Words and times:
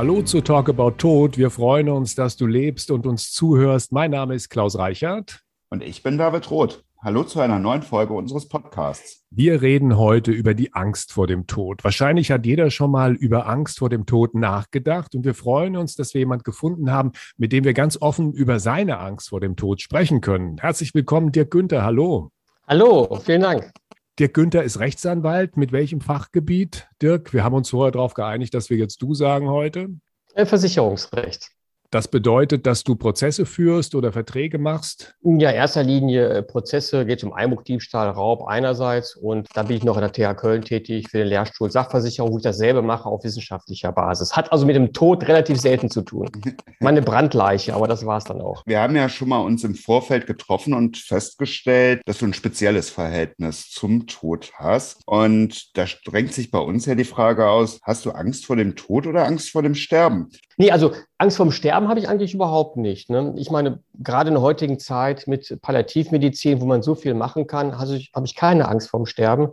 Hallo 0.00 0.22
zu 0.22 0.40
Talk 0.40 0.70
About 0.70 0.92
Tod. 0.92 1.36
Wir 1.36 1.50
freuen 1.50 1.90
uns, 1.90 2.14
dass 2.14 2.34
du 2.38 2.46
lebst 2.46 2.90
und 2.90 3.06
uns 3.06 3.32
zuhörst. 3.32 3.92
Mein 3.92 4.12
Name 4.12 4.34
ist 4.34 4.48
Klaus 4.48 4.78
Reichert. 4.78 5.42
Und 5.68 5.82
ich 5.82 6.02
bin 6.02 6.16
David 6.16 6.50
Roth. 6.50 6.82
Hallo 7.02 7.22
zu 7.22 7.38
einer 7.38 7.58
neuen 7.58 7.82
Folge 7.82 8.14
unseres 8.14 8.48
Podcasts. 8.48 9.26
Wir 9.30 9.60
reden 9.60 9.98
heute 9.98 10.32
über 10.32 10.54
die 10.54 10.72
Angst 10.72 11.12
vor 11.12 11.26
dem 11.26 11.46
Tod. 11.46 11.84
Wahrscheinlich 11.84 12.30
hat 12.30 12.46
jeder 12.46 12.70
schon 12.70 12.90
mal 12.90 13.14
über 13.14 13.46
Angst 13.46 13.80
vor 13.80 13.90
dem 13.90 14.06
Tod 14.06 14.34
nachgedacht 14.34 15.14
und 15.14 15.26
wir 15.26 15.34
freuen 15.34 15.76
uns, 15.76 15.96
dass 15.96 16.14
wir 16.14 16.20
jemanden 16.20 16.44
gefunden 16.44 16.90
haben, 16.90 17.12
mit 17.36 17.52
dem 17.52 17.64
wir 17.64 17.74
ganz 17.74 18.00
offen 18.00 18.32
über 18.32 18.58
seine 18.58 19.00
Angst 19.00 19.28
vor 19.28 19.40
dem 19.40 19.54
Tod 19.54 19.82
sprechen 19.82 20.22
können. 20.22 20.56
Herzlich 20.56 20.94
willkommen, 20.94 21.30
Dirk 21.30 21.50
Günther. 21.50 21.84
Hallo. 21.84 22.30
Hallo, 22.66 23.20
vielen 23.22 23.42
Dank. 23.42 23.70
Dirk 24.20 24.34
Günther 24.34 24.62
ist 24.64 24.78
Rechtsanwalt. 24.78 25.56
Mit 25.56 25.72
welchem 25.72 26.02
Fachgebiet, 26.02 26.90
Dirk? 27.00 27.32
Wir 27.32 27.42
haben 27.42 27.54
uns 27.54 27.70
vorher 27.70 27.90
darauf 27.90 28.12
geeinigt, 28.12 28.52
dass 28.52 28.68
wir 28.68 28.76
jetzt 28.76 29.00
du 29.00 29.14
sagen 29.14 29.48
heute. 29.48 29.88
Äh, 30.34 30.44
Versicherungsrecht. 30.44 31.48
Das 31.90 32.06
bedeutet, 32.06 32.66
dass 32.66 32.84
du 32.84 32.94
Prozesse 32.94 33.44
führst 33.44 33.96
oder 33.96 34.12
Verträge 34.12 34.58
machst? 34.58 35.16
Ja, 35.24 35.50
erster 35.50 35.82
Linie 35.82 36.28
äh, 36.28 36.42
Prozesse, 36.44 37.04
geht 37.04 37.24
um 37.24 37.32
Einbruchdiebstahl, 37.32 38.10
Raub 38.10 38.46
einerseits 38.46 39.16
und 39.16 39.48
da 39.54 39.64
bin 39.64 39.76
ich 39.76 39.82
noch 39.82 39.96
in 39.96 40.02
der 40.02 40.12
TH 40.12 40.36
Köln 40.36 40.62
tätig 40.62 41.08
für 41.10 41.18
den 41.18 41.26
Lehrstuhl 41.26 41.68
Sachversicherung, 41.68 42.32
wo 42.32 42.36
ich 42.36 42.44
dasselbe 42.44 42.80
mache 42.80 43.06
auf 43.08 43.24
wissenschaftlicher 43.24 43.90
Basis. 43.90 44.36
Hat 44.36 44.52
also 44.52 44.66
mit 44.66 44.76
dem 44.76 44.92
Tod 44.92 45.26
relativ 45.26 45.58
selten 45.58 45.90
zu 45.90 46.02
tun. 46.02 46.30
Meine 46.78 47.02
Brandleiche, 47.02 47.74
aber 47.74 47.88
das 47.88 48.06
war 48.06 48.18
es 48.18 48.24
dann 48.24 48.40
auch. 48.40 48.62
Wir 48.66 48.80
haben 48.80 48.94
ja 48.94 49.08
schon 49.08 49.30
mal 49.30 49.40
uns 49.40 49.64
im 49.64 49.74
Vorfeld 49.74 50.28
getroffen 50.28 50.74
und 50.74 50.96
festgestellt, 50.96 52.02
dass 52.06 52.18
du 52.18 52.26
ein 52.26 52.34
spezielles 52.34 52.88
Verhältnis 52.88 53.68
zum 53.68 54.06
Tod 54.06 54.52
hast. 54.54 55.00
Und 55.06 55.76
da 55.76 55.86
drängt 56.04 56.34
sich 56.34 56.52
bei 56.52 56.60
uns 56.60 56.86
ja 56.86 56.94
die 56.94 57.02
Frage 57.02 57.48
aus, 57.48 57.80
hast 57.82 58.06
du 58.06 58.12
Angst 58.12 58.46
vor 58.46 58.54
dem 58.54 58.76
Tod 58.76 59.08
oder 59.08 59.26
Angst 59.26 59.50
vor 59.50 59.64
dem 59.64 59.74
Sterben? 59.74 60.28
Nee, 60.60 60.72
also 60.72 60.92
Angst 61.16 61.38
vorm 61.38 61.52
Sterben 61.52 61.88
habe 61.88 62.00
ich 62.00 62.06
eigentlich 62.06 62.34
überhaupt 62.34 62.76
nicht. 62.76 63.08
Ne? 63.08 63.32
Ich 63.38 63.50
meine, 63.50 63.82
gerade 63.94 64.28
in 64.28 64.34
der 64.34 64.42
heutigen 64.42 64.78
Zeit 64.78 65.26
mit 65.26 65.58
Palliativmedizin, 65.62 66.60
wo 66.60 66.66
man 66.66 66.82
so 66.82 66.94
viel 66.94 67.14
machen 67.14 67.46
kann, 67.46 67.70
also 67.70 67.94
ich, 67.94 68.12
habe 68.14 68.26
ich 68.26 68.34
keine 68.34 68.68
Angst 68.68 68.90
vorm 68.90 69.06
Sterben. 69.06 69.52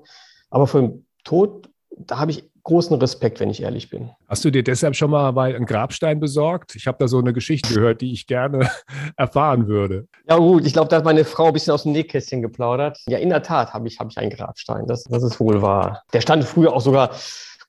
Aber 0.49 0.67
vor 0.67 0.81
dem 0.81 1.05
Tod, 1.23 1.69
da 1.91 2.19
habe 2.19 2.31
ich 2.31 2.43
großen 2.63 2.97
Respekt, 2.97 3.39
wenn 3.39 3.49
ich 3.49 3.63
ehrlich 3.63 3.89
bin. 3.89 4.09
Hast 4.27 4.43
du 4.43 4.51
dir 4.51 4.63
deshalb 4.63 4.97
schon 4.97 5.09
mal 5.09 5.33
einen 5.37 5.65
Grabstein 5.65 6.19
besorgt? 6.19 6.75
Ich 6.75 6.87
habe 6.87 6.97
da 6.99 7.07
so 7.07 7.19
eine 7.19 7.31
Geschichte 7.31 7.73
gehört, 7.73 8.01
die 8.01 8.11
ich 8.11 8.27
gerne 8.27 8.69
erfahren 9.15 9.69
würde. 9.69 10.09
Ja 10.27 10.35
gut, 10.35 10.65
ich 10.65 10.73
glaube, 10.73 10.89
da 10.89 10.97
hat 10.97 11.05
meine 11.05 11.23
Frau 11.23 11.45
ein 11.45 11.53
bisschen 11.53 11.71
aus 11.71 11.83
dem 11.83 11.93
Nähkästchen 11.93 12.41
geplaudert. 12.41 12.99
Ja, 13.07 13.19
in 13.19 13.29
der 13.29 13.43
Tat 13.43 13.73
habe 13.73 13.87
ich, 13.87 13.97
hab 13.99 14.09
ich 14.09 14.17
einen 14.17 14.29
Grabstein, 14.29 14.85
das, 14.87 15.05
das 15.05 15.23
ist 15.23 15.39
wohl 15.39 15.61
wahr. 15.61 16.03
Der 16.11 16.19
stand 16.19 16.43
früher 16.43 16.73
auch 16.73 16.81
sogar 16.81 17.11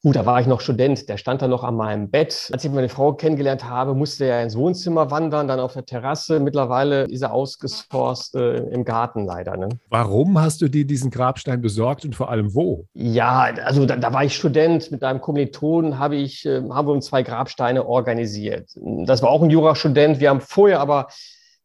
Gut, 0.08 0.16
da 0.16 0.24
war 0.24 0.40
ich 0.40 0.46
noch 0.46 0.62
Student, 0.62 1.06
der 1.10 1.18
stand 1.18 1.42
da 1.42 1.48
noch 1.48 1.62
an 1.62 1.76
meinem 1.76 2.08
Bett. 2.08 2.48
Als 2.50 2.64
ich 2.64 2.70
meine 2.70 2.88
Frau 2.88 3.12
kennengelernt 3.12 3.68
habe, 3.68 3.94
musste 3.94 4.24
er 4.24 4.42
ins 4.42 4.56
Wohnzimmer 4.56 5.10
wandern, 5.10 5.48
dann 5.48 5.60
auf 5.60 5.74
der 5.74 5.84
Terrasse. 5.84 6.40
Mittlerweile 6.40 7.02
ist 7.02 7.20
er 7.20 7.34
ausgesourced 7.34 8.34
äh, 8.34 8.56
im 8.70 8.86
Garten 8.86 9.26
leider. 9.26 9.58
Ne? 9.58 9.68
Warum 9.90 10.40
hast 10.40 10.62
du 10.62 10.68
dir 10.68 10.86
diesen 10.86 11.10
Grabstein 11.10 11.60
besorgt 11.60 12.06
und 12.06 12.16
vor 12.16 12.30
allem 12.30 12.54
wo? 12.54 12.86
Ja, 12.94 13.50
also 13.62 13.84
da, 13.84 13.96
da 13.96 14.10
war 14.10 14.24
ich 14.24 14.34
Student. 14.34 14.90
Mit 14.90 15.04
einem 15.04 15.20
Kommilitonen 15.20 15.98
habe 15.98 16.16
ich, 16.16 16.46
äh, 16.46 16.62
haben 16.70 16.88
wir 16.88 16.92
uns 16.92 17.04
zwei 17.04 17.22
Grabsteine 17.22 17.86
organisiert. 17.86 18.70
Das 19.04 19.20
war 19.20 19.28
auch 19.28 19.42
ein 19.42 19.50
Jurastudent. 19.50 20.20
Wir 20.20 20.30
haben 20.30 20.40
vorher 20.40 20.80
aber 20.80 21.08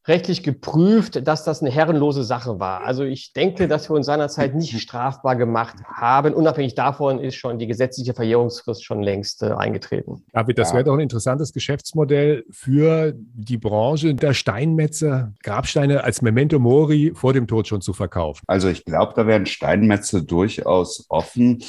rechtlich 0.08 0.44
geprüft, 0.44 1.26
dass 1.28 1.44
das 1.44 1.62
eine 1.62 1.72
herrenlose 1.72 2.24
Sache 2.24 2.60
war. 2.60 2.82
Also 2.82 3.04
ich 3.04 3.34
denke, 3.34 3.68
dass 3.68 3.90
wir 3.90 3.96
uns 3.96 4.06
seinerzeit 4.06 4.56
nicht 4.56 4.80
strafbar 4.80 5.36
gemacht 5.36 5.76
haben. 5.86 6.34
Unabhängig 6.34 6.76
davon 6.76 7.20
ist 7.20 7.36
schon 7.36 7.60
die 7.60 7.68
gesetzliche 7.68 8.14
Verjährungsfrist 8.14 8.84
schon 8.84 9.02
längst 9.02 9.44
äh, 9.44 9.52
eingetreten. 9.52 10.26
David, 10.34 10.58
das 10.58 10.70
ja. 10.70 10.76
wäre 10.76 10.84
doch 10.86 10.94
ein 10.94 11.00
interessantes 11.00 11.54
Geschäftsmodell 11.54 12.46
für 12.50 13.14
die 13.16 13.58
Branche 13.58 14.14
der 14.16 14.34
Steinmetze, 14.34 15.34
Grabsteine 15.44 16.04
als 16.04 16.22
Memento 16.22 16.60
Mori 16.60 17.14
vor 17.16 17.34
dem 17.34 17.48
Tod 17.48 17.68
schon 17.68 17.82
zu 17.82 17.94
verkaufen. 17.94 18.44
Also 18.48 18.68
ich 18.68 18.86
glaube, 18.86 19.14
da 19.16 19.26
wären 19.28 19.46
Steinmetze 19.46 20.24
durchaus 20.24 21.06
offen. 21.10 21.64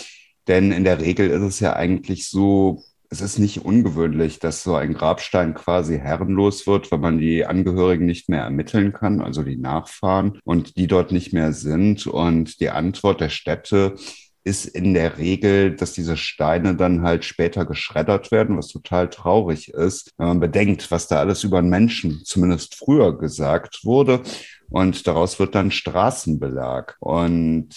Denn 0.47 0.73
in 0.73 0.85
der 0.85 1.01
Regel 1.01 1.31
ist 1.31 1.43
es 1.43 1.61
ja 1.61 1.75
eigentlich 1.75 2.29
so, 2.29 2.83
es 3.15 3.21
ist 3.21 3.39
nicht 3.39 3.65
ungewöhnlich, 3.65 4.41
dass 4.41 4.65
so 4.65 4.75
ein 4.75 4.93
Grabstein 4.93 5.55
quasi 5.55 5.99
herrenlos 5.99 6.67
wird, 6.67 6.91
weil 6.91 6.99
man 6.99 7.19
die 7.19 7.47
Angehörigen 7.47 8.07
nicht 8.07 8.29
mehr 8.29 8.43
ermitteln 8.43 8.93
kann, 8.93 9.21
also 9.21 9.45
die 9.45 9.57
Nachfahren 9.57 10.41
und 10.43 10.77
die 10.77 10.89
dort 10.89 11.13
nicht 11.13 11.33
mehr 11.33 11.53
sind. 11.53 12.09
Und 12.09 12.59
die 12.59 12.71
Antwort 12.71 13.21
der 13.21 13.29
Städte 13.29 13.95
ist 14.43 14.67
in 14.67 14.95
der 14.95 15.17
Regel, 15.17 15.77
dass 15.77 15.93
diese 15.93 16.17
Steine 16.17 16.75
dann 16.75 17.03
halt 17.03 17.25
später 17.25 17.65
geschreddert 17.65 18.33
werden, 18.33 18.57
was 18.57 18.67
total 18.67 19.09
traurig 19.09 19.69
ist, 19.69 20.11
wenn 20.19 20.27
man 20.27 20.41
bedenkt, 20.41 20.91
was 20.91 21.07
da 21.07 21.21
alles 21.21 21.45
über 21.45 21.59
einen 21.59 21.71
Menschen 21.71 22.23
zumindest 22.25 22.75
früher 22.75 23.17
gesagt 23.17 23.85
wurde. 23.85 24.23
Und 24.71 25.07
daraus 25.07 25.39
wird 25.39 25.55
dann 25.55 25.71
Straßenbelag. 25.71 26.97
Und 26.99 27.69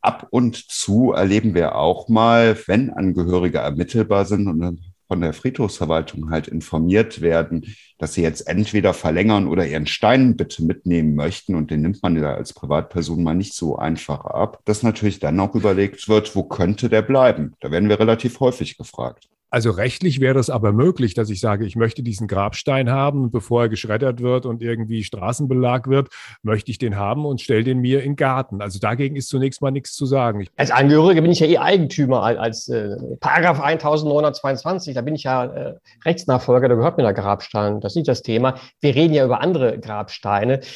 ab 0.00 0.26
und 0.30 0.56
zu 0.56 1.12
erleben 1.12 1.54
wir 1.54 1.76
auch 1.76 2.08
mal, 2.08 2.56
wenn 2.66 2.90
Angehörige 2.90 3.58
ermittelbar 3.58 4.24
sind 4.24 4.48
und 4.48 4.80
von 5.10 5.20
der 5.20 5.32
Friedhofsverwaltung 5.32 6.30
halt 6.30 6.46
informiert 6.46 7.20
werden, 7.20 7.74
dass 7.98 8.14
sie 8.14 8.22
jetzt 8.22 8.42
entweder 8.42 8.94
verlängern 8.94 9.48
oder 9.48 9.66
ihren 9.66 9.88
Stein 9.88 10.36
bitte 10.36 10.64
mitnehmen 10.64 11.16
möchten 11.16 11.56
und 11.56 11.72
den 11.72 11.82
nimmt 11.82 12.00
man 12.00 12.16
ja 12.16 12.32
als 12.34 12.52
Privatperson 12.52 13.24
mal 13.24 13.34
nicht 13.34 13.54
so 13.54 13.76
einfach 13.76 14.24
ab, 14.24 14.60
dass 14.66 14.84
natürlich 14.84 15.18
dann 15.18 15.40
auch 15.40 15.56
überlegt 15.56 16.08
wird, 16.08 16.36
wo 16.36 16.44
könnte 16.44 16.88
der 16.88 17.02
bleiben? 17.02 17.54
Da 17.58 17.72
werden 17.72 17.88
wir 17.88 17.98
relativ 17.98 18.38
häufig 18.38 18.78
gefragt. 18.78 19.28
Also 19.50 19.70
rechtlich 19.72 20.20
wäre 20.20 20.38
es 20.38 20.48
aber 20.48 20.72
möglich, 20.72 21.14
dass 21.14 21.28
ich 21.28 21.40
sage, 21.40 21.66
ich 21.66 21.74
möchte 21.74 22.02
diesen 22.02 22.28
Grabstein 22.28 22.88
haben, 22.90 23.30
bevor 23.30 23.62
er 23.62 23.68
geschreddert 23.68 24.20
wird 24.20 24.46
und 24.46 24.62
irgendwie 24.62 25.02
Straßenbelag 25.02 25.88
wird, 25.88 26.08
möchte 26.42 26.70
ich 26.70 26.78
den 26.78 26.96
haben 26.96 27.26
und 27.26 27.40
stelle 27.40 27.64
den 27.64 27.78
mir 27.78 27.98
in 28.02 28.12
den 28.12 28.16
Garten. 28.16 28.62
Also 28.62 28.78
dagegen 28.78 29.16
ist 29.16 29.28
zunächst 29.28 29.60
mal 29.60 29.70
nichts 29.70 29.94
zu 29.94 30.06
sagen. 30.06 30.46
als 30.56 30.70
Angehöriger 30.70 31.20
bin 31.20 31.32
ich 31.32 31.40
ja 31.40 31.46
eh 31.46 31.58
Eigentümer, 31.58 32.22
als 32.22 32.68
äh, 32.68 32.96
Paragraph 33.18 33.60
1922, 33.60 34.94
da 34.94 35.00
bin 35.00 35.16
ich 35.16 35.24
ja 35.24 35.44
äh, 35.44 35.74
Rechtsnachfolger, 36.04 36.68
da 36.68 36.76
gehört 36.76 36.96
mir 36.96 37.02
der 37.02 37.14
Grabstein. 37.14 37.80
Das 37.80 37.92
ist 37.92 37.96
nicht 37.96 38.08
das 38.08 38.22
Thema. 38.22 38.54
Wir 38.80 38.94
reden 38.94 39.14
ja 39.14 39.24
über 39.24 39.40
andere 39.40 39.78
Grabsteine. 39.78 40.60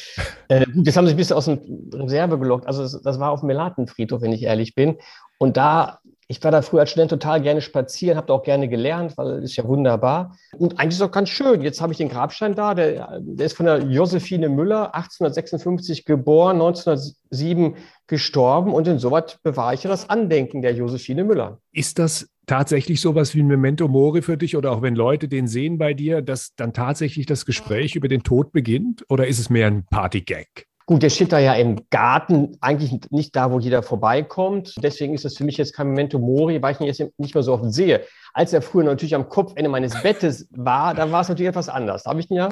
Äh, 0.47 0.65
das 0.75 0.95
haben 0.95 1.07
sie 1.07 1.13
ein 1.13 1.17
bisschen 1.17 1.37
aus 1.37 1.45
dem 1.45 1.59
Reserve 1.91 2.37
gelockt. 2.37 2.67
Also 2.67 2.83
das, 2.83 3.01
das 3.01 3.19
war 3.19 3.31
auf 3.31 3.39
dem 3.39 3.47
Melatenfriedhof, 3.47 4.21
wenn 4.21 4.31
ich 4.31 4.43
ehrlich 4.43 4.75
bin. 4.75 4.97
Und 5.39 5.57
da 5.57 5.99
ich 6.27 6.43
war 6.43 6.51
da 6.51 6.61
früher 6.61 6.81
als 6.81 6.89
Student 6.89 7.11
total 7.11 7.41
gerne 7.41 7.61
spazieren, 7.61 8.17
habe 8.17 8.27
da 8.27 8.33
auch 8.33 8.43
gerne 8.43 8.67
gelernt, 8.67 9.17
weil 9.17 9.39
es 9.39 9.51
ist 9.51 9.55
ja 9.57 9.67
wunderbar. 9.67 10.35
Und 10.57 10.79
eigentlich 10.79 10.95
ist 10.95 11.01
auch 11.01 11.11
ganz 11.11 11.29
schön. 11.29 11.61
Jetzt 11.61 11.81
habe 11.81 11.93
ich 11.93 11.97
den 11.97 12.09
Grabstein 12.09 12.55
da, 12.55 12.73
der, 12.73 13.19
der 13.21 13.45
ist 13.45 13.55
von 13.55 13.67
der 13.67 13.83
Josephine 13.83 14.49
Müller, 14.49 14.95
1856 14.95 16.03
geboren, 16.05 16.55
1907 16.55 17.75
gestorben. 18.07 18.73
Und 18.73 18.87
insoweit 18.87 19.39
bewahre 19.43 19.75
ich 19.75 19.83
ja 19.83 19.89
das 19.89 20.09
Andenken 20.09 20.63
der 20.63 20.73
Josephine 20.73 21.23
Müller. 21.23 21.59
Ist 21.71 21.99
das 21.99 22.27
tatsächlich 22.47 23.01
sowas 23.01 23.35
wie 23.35 23.41
ein 23.41 23.47
Memento 23.47 23.87
Mori 23.87 24.23
für 24.23 24.37
dich 24.37 24.57
oder 24.57 24.71
auch 24.71 24.81
wenn 24.81 24.95
Leute 24.95 25.27
den 25.27 25.47
sehen 25.47 25.77
bei 25.77 25.93
dir, 25.93 26.21
dass 26.21 26.55
dann 26.55 26.73
tatsächlich 26.73 27.27
das 27.27 27.45
Gespräch 27.45 27.95
über 27.95 28.07
den 28.07 28.23
Tod 28.23 28.51
beginnt? 28.51 29.05
Oder 29.09 29.27
ist 29.27 29.39
es 29.39 29.49
mehr 29.51 29.67
ein 29.67 29.85
Partygag? 29.85 30.65
Gut, 30.87 31.01
der 31.01 31.09
steht 31.09 31.31
da 31.31 31.39
ja 31.39 31.53
im 31.53 31.89
Garten, 31.89 32.57
eigentlich 32.61 33.09
nicht 33.09 33.35
da, 33.35 33.51
wo 33.51 33.59
jeder 33.59 33.81
vorbeikommt. 33.81 34.75
Deswegen 34.83 35.15
ist 35.15 35.25
das 35.25 35.35
für 35.35 35.43
mich 35.43 35.57
jetzt 35.57 35.73
kein 35.73 35.87
Memento 35.87 36.19
Mori, 36.19 36.61
weil 36.61 36.73
ich 36.73 36.79
ihn 36.79 36.85
jetzt 36.85 37.03
nicht 37.17 37.33
mehr 37.33 37.43
so 37.43 37.53
oft 37.53 37.73
sehe. 37.73 38.01
Als 38.33 38.53
er 38.53 38.61
früher 38.61 38.83
natürlich 38.83 39.15
am 39.15 39.27
Kopfende 39.27 39.69
meines 39.69 39.99
Bettes 40.03 40.47
war, 40.51 40.93
da 40.93 41.11
war 41.11 41.21
es 41.21 41.29
natürlich 41.29 41.49
etwas 41.49 41.69
anders. 41.69 42.03
Da 42.03 42.11
habe 42.11 42.19
ich 42.19 42.29
ihn 42.29 42.37
ja 42.37 42.49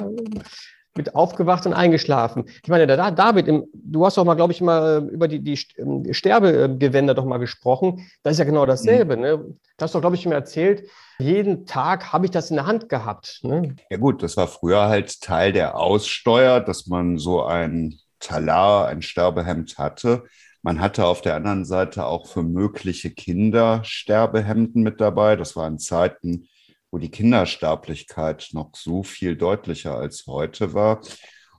mit 0.96 1.14
aufgewacht 1.14 1.66
und 1.66 1.74
eingeschlafen. 1.74 2.44
Ich 2.62 2.68
meine, 2.68 2.86
da, 2.86 3.10
David, 3.10 3.66
du 3.72 4.06
hast 4.06 4.16
doch 4.16 4.24
mal, 4.24 4.34
glaube 4.34 4.52
ich, 4.52 4.60
mal 4.60 5.08
über 5.10 5.28
die, 5.28 5.40
die 5.40 5.58
ähm, 5.76 6.12
Sterbegewänder 6.12 7.14
doch 7.14 7.24
mal 7.24 7.38
gesprochen. 7.38 8.08
Das 8.22 8.32
ist 8.32 8.38
ja 8.38 8.44
genau 8.44 8.64
dasselbe. 8.64 9.16
Mhm. 9.16 9.22
Ne? 9.22 9.38
Du 9.38 9.82
hast 9.82 9.94
doch, 9.94 10.00
glaube 10.00 10.16
ich, 10.16 10.26
mir 10.26 10.34
erzählt, 10.34 10.88
jeden 11.18 11.66
Tag 11.66 12.12
habe 12.12 12.26
ich 12.26 12.30
das 12.30 12.50
in 12.50 12.56
der 12.56 12.66
Hand 12.66 12.88
gehabt. 12.88 13.40
Ne? 13.42 13.74
Ja 13.90 13.96
gut, 13.96 14.22
das 14.22 14.36
war 14.36 14.46
früher 14.46 14.88
halt 14.88 15.20
Teil 15.20 15.52
der 15.52 15.76
Aussteuer, 15.78 16.60
dass 16.60 16.86
man 16.86 17.18
so 17.18 17.42
ein 17.42 17.98
Talar 18.24 18.88
ein 18.88 19.02
Sterbehemd 19.02 19.78
hatte. 19.78 20.24
Man 20.62 20.80
hatte 20.80 21.04
auf 21.04 21.20
der 21.20 21.36
anderen 21.36 21.64
Seite 21.64 22.06
auch 22.06 22.26
für 22.26 22.42
mögliche 22.42 23.10
Kinder 23.10 23.84
Sterbehemden 23.84 24.82
mit 24.82 25.00
dabei. 25.00 25.36
Das 25.36 25.56
waren 25.56 25.78
Zeiten, 25.78 26.48
wo 26.90 26.98
die 26.98 27.10
Kindersterblichkeit 27.10 28.48
noch 28.52 28.70
so 28.74 29.02
viel 29.02 29.36
deutlicher 29.36 29.96
als 29.96 30.26
heute 30.26 30.74
war. 30.74 31.02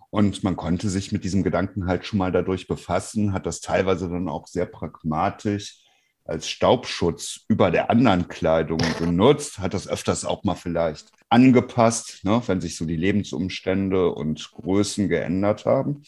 Und 0.09 0.43
man 0.43 0.55
konnte 0.55 0.89
sich 0.89 1.11
mit 1.11 1.23
diesem 1.23 1.43
Gedanken 1.43 1.87
halt 1.87 2.05
schon 2.05 2.19
mal 2.19 2.31
dadurch 2.31 2.67
befassen, 2.67 3.33
hat 3.33 3.45
das 3.45 3.59
teilweise 3.59 4.09
dann 4.09 4.29
auch 4.29 4.47
sehr 4.47 4.65
pragmatisch 4.65 5.83
als 6.23 6.49
Staubschutz 6.49 7.41
über 7.47 7.69
der 7.69 7.89
anderen 7.89 8.27
Kleidung 8.27 8.79
genutzt, 8.97 9.59
hat 9.59 9.73
das 9.73 9.87
öfters 9.87 10.25
auch 10.25 10.43
mal 10.43 10.55
vielleicht 10.55 11.09
angepasst, 11.29 12.23
ne, 12.23 12.41
wenn 12.47 12.61
sich 12.61 12.75
so 12.77 12.85
die 12.85 12.95
Lebensumstände 12.95 14.09
und 14.09 14.51
Größen 14.51 15.07
geändert 15.07 15.65
haben. 15.65 16.03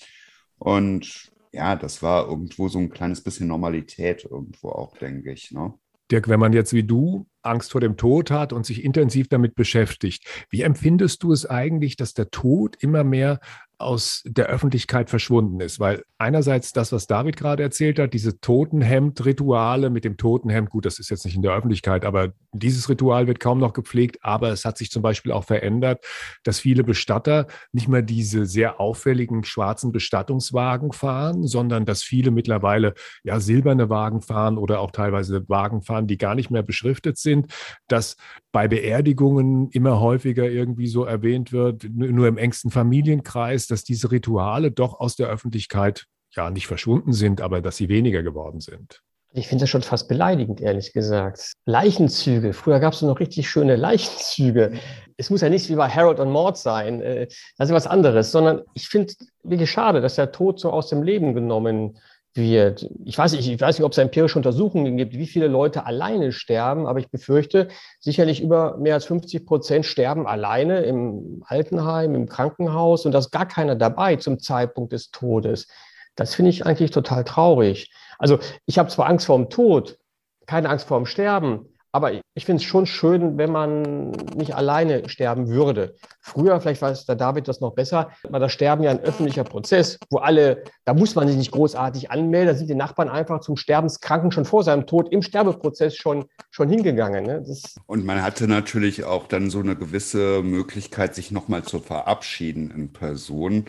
Und 0.59 1.31
ja, 1.51 1.75
das 1.75 2.03
war 2.03 2.27
irgendwo 2.27 2.67
so 2.67 2.79
ein 2.79 2.89
kleines 2.89 3.21
bisschen 3.21 3.47
Normalität 3.47 4.25
irgendwo 4.29 4.69
auch, 4.69 4.97
denke 4.97 5.31
ich. 5.31 5.51
Ne? 5.51 5.73
Dirk, 6.11 6.29
wenn 6.29 6.39
man 6.39 6.53
jetzt 6.53 6.73
wie 6.73 6.83
du 6.83 7.27
Angst 7.41 7.71
vor 7.71 7.81
dem 7.81 7.97
Tod 7.97 8.31
hat 8.31 8.53
und 8.53 8.65
sich 8.65 8.83
intensiv 8.83 9.27
damit 9.27 9.55
beschäftigt, 9.55 10.25
wie 10.49 10.61
empfindest 10.61 11.23
du 11.23 11.31
es 11.31 11.45
eigentlich, 11.45 11.95
dass 11.95 12.13
der 12.13 12.29
Tod 12.29 12.77
immer 12.79 13.03
mehr 13.03 13.39
aus 13.79 14.23
der 14.25 14.47
Öffentlichkeit 14.47 15.09
verschwunden 15.09 15.59
ist. 15.59 15.79
Weil 15.79 16.03
einerseits 16.17 16.73
das, 16.73 16.91
was 16.91 17.07
David 17.07 17.37
gerade 17.37 17.61
erzählt 17.61 17.99
hat, 17.99 18.13
diese 18.13 18.39
Totenhemd-Rituale 18.39 19.89
mit 19.89 20.03
dem 20.03 20.17
Totenhemd, 20.17 20.69
gut, 20.69 20.85
das 20.85 20.99
ist 20.99 21.09
jetzt 21.09 21.25
nicht 21.25 21.35
in 21.35 21.43
der 21.43 21.53
Öffentlichkeit, 21.53 22.03
aber 22.03 22.33
dieses 22.53 22.89
Ritual 22.89 23.27
wird 23.27 23.39
kaum 23.39 23.59
noch 23.59 23.73
gepflegt. 23.73 24.17
Aber 24.21 24.49
es 24.49 24.65
hat 24.65 24.77
sich 24.77 24.89
zum 24.89 25.01
Beispiel 25.01 25.31
auch 25.31 25.43
verändert, 25.43 26.03
dass 26.43 26.59
viele 26.59 26.83
Bestatter 26.83 27.47
nicht 27.71 27.87
mehr 27.87 28.01
diese 28.01 28.45
sehr 28.45 28.79
auffälligen 28.79 29.43
schwarzen 29.43 29.91
Bestattungswagen 29.91 30.91
fahren, 30.91 31.45
sondern 31.45 31.85
dass 31.85 32.03
viele 32.03 32.31
mittlerweile 32.31 32.93
ja 33.23 33.39
silberne 33.39 33.89
Wagen 33.89 34.21
fahren 34.21 34.57
oder 34.57 34.79
auch 34.79 34.91
teilweise 34.91 35.47
Wagen 35.49 35.81
fahren, 35.81 36.07
die 36.07 36.17
gar 36.17 36.35
nicht 36.35 36.49
mehr 36.49 36.63
beschriftet 36.63 37.17
sind, 37.17 37.53
dass 37.87 38.17
bei 38.51 38.67
Beerdigungen 38.67 39.69
immer 39.71 39.99
häufiger 39.99 40.49
irgendwie 40.49 40.87
so 40.87 41.03
erwähnt 41.03 41.51
wird, 41.51 41.85
nur 41.91 42.27
im 42.27 42.37
engsten 42.37 42.71
Familienkreis, 42.71 43.67
dass 43.67 43.83
diese 43.83 44.11
Rituale 44.11 44.71
doch 44.71 44.99
aus 44.99 45.15
der 45.15 45.27
Öffentlichkeit 45.27 46.05
ja 46.31 46.49
nicht 46.49 46.67
verschwunden 46.67 47.13
sind, 47.13 47.41
aber 47.41 47.61
dass 47.61 47.77
sie 47.77 47.89
weniger 47.89 48.23
geworden 48.23 48.59
sind. 48.59 49.01
Ich 49.33 49.47
finde 49.47 49.63
das 49.63 49.69
schon 49.69 49.83
fast 49.83 50.07
beleidigend, 50.07 50.61
ehrlich 50.61 50.93
gesagt. 50.93 51.51
Leichenzüge. 51.65 52.53
Früher 52.53 52.79
gab 52.79 52.93
es 52.93 53.01
noch 53.01 53.19
richtig 53.19 53.49
schöne 53.49 53.75
Leichenzüge. 53.75 54.79
Es 55.17 55.29
muss 55.29 55.41
ja 55.41 55.49
nicht 55.49 55.69
wie 55.69 55.75
bei 55.75 55.89
Harold 55.89 56.19
und 56.19 56.31
Maud 56.31 56.57
sein. 56.57 57.01
Äh, 57.01 57.27
das 57.57 57.69
ist 57.69 57.75
was 57.75 57.87
anderes, 57.87 58.31
sondern 58.31 58.61
ich 58.73 58.87
finde 58.87 59.13
wirklich 59.43 59.69
schade, 59.69 60.01
dass 60.01 60.15
der 60.15 60.31
Tod 60.31 60.59
so 60.59 60.71
aus 60.71 60.89
dem 60.89 61.03
Leben 61.03 61.33
genommen 61.33 61.93
wird 61.93 62.01
wird. 62.37 62.89
Ich 63.03 63.17
weiß, 63.17 63.33
nicht, 63.33 63.47
ich 63.47 63.59
weiß 63.59 63.77
nicht, 63.77 63.85
ob 63.85 63.91
es 63.91 63.97
empirische 63.97 64.37
Untersuchungen 64.37 64.95
gibt, 64.95 65.13
wie 65.13 65.27
viele 65.27 65.47
Leute 65.47 65.85
alleine 65.85 66.31
sterben, 66.31 66.87
aber 66.87 66.99
ich 66.99 67.09
befürchte, 67.09 67.67
sicherlich 67.99 68.41
über 68.41 68.77
mehr 68.77 68.93
als 68.93 69.05
50 69.05 69.45
Prozent 69.45 69.85
sterben 69.85 70.27
alleine 70.27 70.81
im 70.81 71.43
Altenheim, 71.45 72.15
im 72.15 72.27
Krankenhaus 72.27 73.05
und 73.05 73.11
da 73.11 73.19
ist 73.19 73.31
gar 73.31 73.47
keiner 73.47 73.75
dabei 73.75 74.15
zum 74.15 74.39
Zeitpunkt 74.39 74.93
des 74.93 75.11
Todes. 75.11 75.67
Das 76.15 76.35
finde 76.35 76.49
ich 76.49 76.65
eigentlich 76.65 76.91
total 76.91 77.23
traurig. 77.23 77.91
Also 78.17 78.39
ich 78.65 78.79
habe 78.79 78.89
zwar 78.89 79.07
Angst 79.07 79.25
vor 79.25 79.37
dem 79.37 79.49
Tod, 79.49 79.97
keine 80.45 80.69
Angst 80.69 80.87
vor 80.87 80.97
dem 80.97 81.05
Sterben, 81.05 81.76
aber 81.91 82.13
ich 82.33 82.45
finde 82.45 82.61
es 82.61 82.63
schon 82.63 82.85
schön, 82.85 83.37
wenn 83.37 83.51
man 83.51 84.11
nicht 84.35 84.55
alleine 84.55 85.07
sterben 85.09 85.47
würde. 85.47 85.95
Früher, 86.21 86.59
vielleicht 86.61 86.81
weiß 86.81 87.05
der 87.05 87.15
David 87.15 87.47
das 87.47 87.61
noch 87.61 87.73
besser, 87.73 88.11
war 88.23 88.39
das 88.39 88.51
Sterben 88.51 88.83
ja 88.83 88.91
ein 88.91 88.99
öffentlicher 88.99 89.43
Prozess, 89.43 89.97
wo 90.09 90.17
alle, 90.17 90.63
da 90.85 90.93
muss 90.93 91.15
man 91.15 91.27
sich 91.27 91.37
nicht 91.37 91.51
großartig 91.51 92.11
anmelden, 92.11 92.53
da 92.53 92.55
sind 92.55 92.69
die 92.69 92.75
Nachbarn 92.75 93.09
einfach 93.09 93.39
zum 93.39 93.57
Sterbenskranken 93.57 94.31
schon 94.31 94.45
vor 94.45 94.63
seinem 94.63 94.85
Tod 94.85 95.11
im 95.11 95.21
Sterbeprozess 95.21 95.95
schon, 95.95 96.25
schon 96.51 96.69
hingegangen. 96.69 97.25
Ne? 97.25 97.43
Und 97.85 98.05
man 98.05 98.21
hatte 98.21 98.47
natürlich 98.47 99.03
auch 99.03 99.27
dann 99.27 99.49
so 99.49 99.59
eine 99.59 99.75
gewisse 99.75 100.43
Möglichkeit, 100.43 101.15
sich 101.15 101.31
nochmal 101.31 101.63
zu 101.63 101.79
verabschieden 101.79 102.71
in 102.71 102.93
Person. 102.93 103.65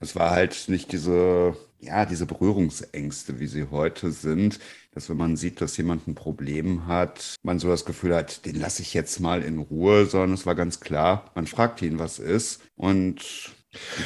Es 0.00 0.14
war 0.14 0.30
halt 0.30 0.68
nicht 0.68 0.92
diese, 0.92 1.56
ja, 1.80 2.06
diese 2.06 2.26
Berührungsängste, 2.26 3.40
wie 3.40 3.46
sie 3.46 3.68
heute 3.70 4.12
sind 4.12 4.60
dass 4.98 5.08
wenn 5.08 5.16
man 5.16 5.36
sieht, 5.36 5.60
dass 5.60 5.76
jemand 5.76 6.08
ein 6.08 6.16
Problem 6.16 6.88
hat, 6.88 7.36
man 7.44 7.60
so 7.60 7.68
das 7.68 7.84
Gefühl 7.84 8.16
hat, 8.16 8.44
den 8.46 8.58
lasse 8.58 8.82
ich 8.82 8.94
jetzt 8.94 9.20
mal 9.20 9.42
in 9.42 9.58
Ruhe, 9.58 10.06
sondern 10.06 10.32
es 10.32 10.44
war 10.44 10.56
ganz 10.56 10.80
klar, 10.80 11.30
man 11.36 11.46
fragt 11.46 11.82
ihn, 11.82 12.00
was 12.00 12.18
ist 12.18 12.62
und 12.74 13.54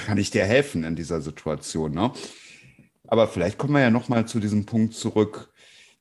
kann 0.04 0.18
ich 0.18 0.30
dir 0.30 0.44
helfen 0.44 0.84
in 0.84 0.94
dieser 0.94 1.22
Situation. 1.22 1.92
Ne? 1.92 2.12
Aber 3.08 3.26
vielleicht 3.26 3.56
kommen 3.56 3.72
wir 3.72 3.80
ja 3.80 3.90
nochmal 3.90 4.26
zu 4.26 4.38
diesem 4.38 4.66
Punkt 4.66 4.92
zurück, 4.92 5.51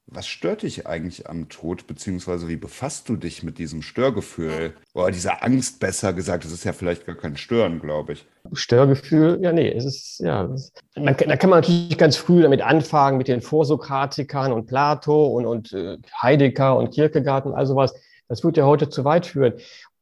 was 0.08 0.28
stört 0.28 0.64
dich 0.64 0.88
eigentlich 0.88 1.30
am 1.30 1.48
Tod, 1.48 1.88
beziehungsweise 1.88 2.50
wie 2.50 2.58
befasst 2.58 3.08
du 3.08 3.16
dich 3.16 3.44
mit 3.44 3.58
diesem 3.58 3.82
Störgefühl? 3.82 4.74
Oder 4.94 5.12
dieser 5.12 5.44
Angst, 5.44 5.80
besser 5.80 6.12
gesagt, 6.12 6.44
das 6.44 6.52
ist 6.52 6.66
ja 6.66 6.74
vielleicht 6.74 7.06
gar 7.06 7.16
kein 7.16 7.38
Stören, 7.38 7.80
glaube 7.80 8.14
ich. 8.14 8.26
Störgefühl, 8.52 9.40
ja, 9.42 9.54
nee, 9.54 9.72
es 9.72 9.86
ist, 9.86 10.20
ja, 10.20 10.46
es, 10.46 10.74
man, 10.96 11.16
da 11.16 11.38
kann 11.38 11.50
man 11.50 11.62
natürlich 11.62 11.98
ganz 11.98 12.18
früh 12.18 12.42
damit 12.42 12.62
anfangen, 12.62 13.18
mit 13.18 13.30
den 13.30 13.42
Vorsokratikern 13.42 14.52
und 14.52 14.66
Plato 14.66 15.28
und, 15.28 15.46
und 15.46 15.72
äh, 15.72 15.98
Heidegger 16.22 16.78
und 16.78 16.92
Kierkegaard 16.92 17.46
und 17.46 17.54
all 17.54 17.66
sowas. 17.66 17.94
Das 18.28 18.44
würde 18.44 18.62
ja 18.62 18.68
heute 18.68 18.90
zu 18.90 19.06
weit 19.06 19.26
führen. 19.26 19.54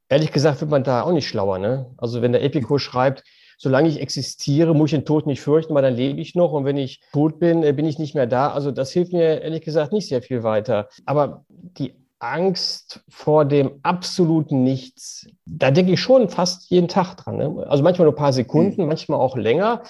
Ehrlich 0.07 0.31
gesagt 0.31 0.61
wird 0.61 0.71
man 0.71 0.83
da 0.83 1.03
auch 1.03 1.11
nicht 1.11 1.27
schlauer, 1.27 1.59
ne? 1.59 1.93
Also 1.97 2.23
wenn 2.23 2.31
der 2.31 2.43
Epikur 2.43 2.79
schreibt, 2.79 3.23
solange 3.59 3.89
ich 3.89 3.99
existiere, 3.99 4.73
muss 4.73 4.91
ich 4.91 4.97
den 4.97 5.05
Tod 5.05 5.27
nicht 5.27 5.41
fürchten, 5.41 5.75
weil 5.75 5.83
dann 5.83 5.93
lebe 5.93 6.19
ich 6.19 6.33
noch 6.33 6.53
und 6.53 6.65
wenn 6.65 6.77
ich 6.77 7.01
tot 7.11 7.39
bin, 7.39 7.61
äh, 7.61 7.73
bin 7.73 7.85
ich 7.85 7.99
nicht 7.99 8.15
mehr 8.15 8.25
da. 8.25 8.51
Also 8.51 8.71
das 8.71 8.91
hilft 8.91 9.13
mir 9.13 9.41
ehrlich 9.41 9.61
gesagt 9.61 9.91
nicht 9.91 10.07
sehr 10.07 10.21
viel 10.21 10.43
weiter. 10.43 10.87
Aber 11.05 11.45
die 11.49 11.93
Angst 12.19 13.01
vor 13.09 13.45
dem 13.45 13.79
absoluten 13.83 14.63
Nichts, 14.63 15.27
da 15.45 15.71
denke 15.71 15.93
ich 15.93 16.01
schon 16.01 16.29
fast 16.29 16.69
jeden 16.69 16.87
Tag 16.87 17.15
dran. 17.15 17.37
Ne? 17.37 17.65
Also 17.67 17.83
manchmal 17.83 18.05
nur 18.05 18.13
ein 18.13 18.17
paar 18.17 18.33
Sekunden, 18.33 18.81
mhm. 18.81 18.87
manchmal 18.87 19.19
auch 19.19 19.35
länger. 19.35 19.83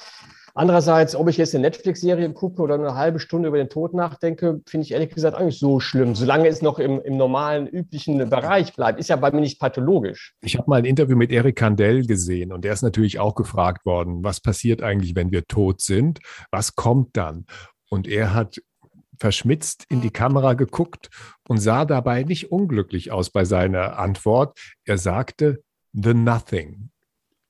Andererseits, 0.60 1.16
ob 1.16 1.30
ich 1.30 1.38
jetzt 1.38 1.56
eine 1.56 1.62
Netflix-Serie 1.62 2.34
gucke 2.34 2.62
oder 2.62 2.74
eine 2.74 2.94
halbe 2.94 3.22
Stunde 3.22 3.48
über 3.48 3.58
den 3.58 3.70
Tod 3.70 3.94
nachdenke, 3.94 4.60
finde 4.68 4.86
ich 4.86 4.92
ehrlich 4.92 5.10
gesagt 5.10 5.38
eigentlich 5.38 5.58
so 5.58 5.80
schlimm, 5.80 6.16
solange 6.16 6.50
es 6.50 6.62
noch 6.62 6.80
im, 6.80 7.02
im 7.02 7.16
normalen, 7.16 7.66
üblichen 7.66 8.30
Bereich 8.30 8.76
bleibt. 8.76 9.00
Ist 9.00 9.08
ja 9.08 9.16
bei 9.16 9.32
mir 9.32 9.40
nicht 9.40 9.58
pathologisch. 9.58 10.36
Ich 10.42 10.58
habe 10.58 10.70
mal 10.70 10.80
ein 10.80 10.84
Interview 10.84 11.16
mit 11.16 11.32
Eric 11.32 11.56
Kandel 11.56 12.06
gesehen 12.06 12.52
und 12.52 12.66
der 12.66 12.74
ist 12.74 12.82
natürlich 12.82 13.20
auch 13.20 13.36
gefragt 13.36 13.86
worden, 13.86 14.22
was 14.22 14.42
passiert 14.42 14.84
eigentlich, 14.84 15.16
wenn 15.16 15.32
wir 15.32 15.48
tot 15.48 15.80
sind? 15.80 16.20
Was 16.52 16.76
kommt 16.76 17.16
dann? 17.16 17.46
Und 17.90 18.06
er 18.06 18.34
hat 18.34 18.62
verschmitzt 19.18 19.86
in 19.88 20.02
die 20.02 20.12
Kamera 20.12 20.56
geguckt 20.56 21.08
und 21.48 21.60
sah 21.60 21.86
dabei 21.86 22.24
nicht 22.24 22.52
unglücklich 22.52 23.14
aus 23.14 23.30
bei 23.30 23.46
seiner 23.46 23.98
Antwort. 23.98 24.60
Er 24.84 24.98
sagte, 24.98 25.64
The 25.94 26.14
Nothing. 26.14 26.90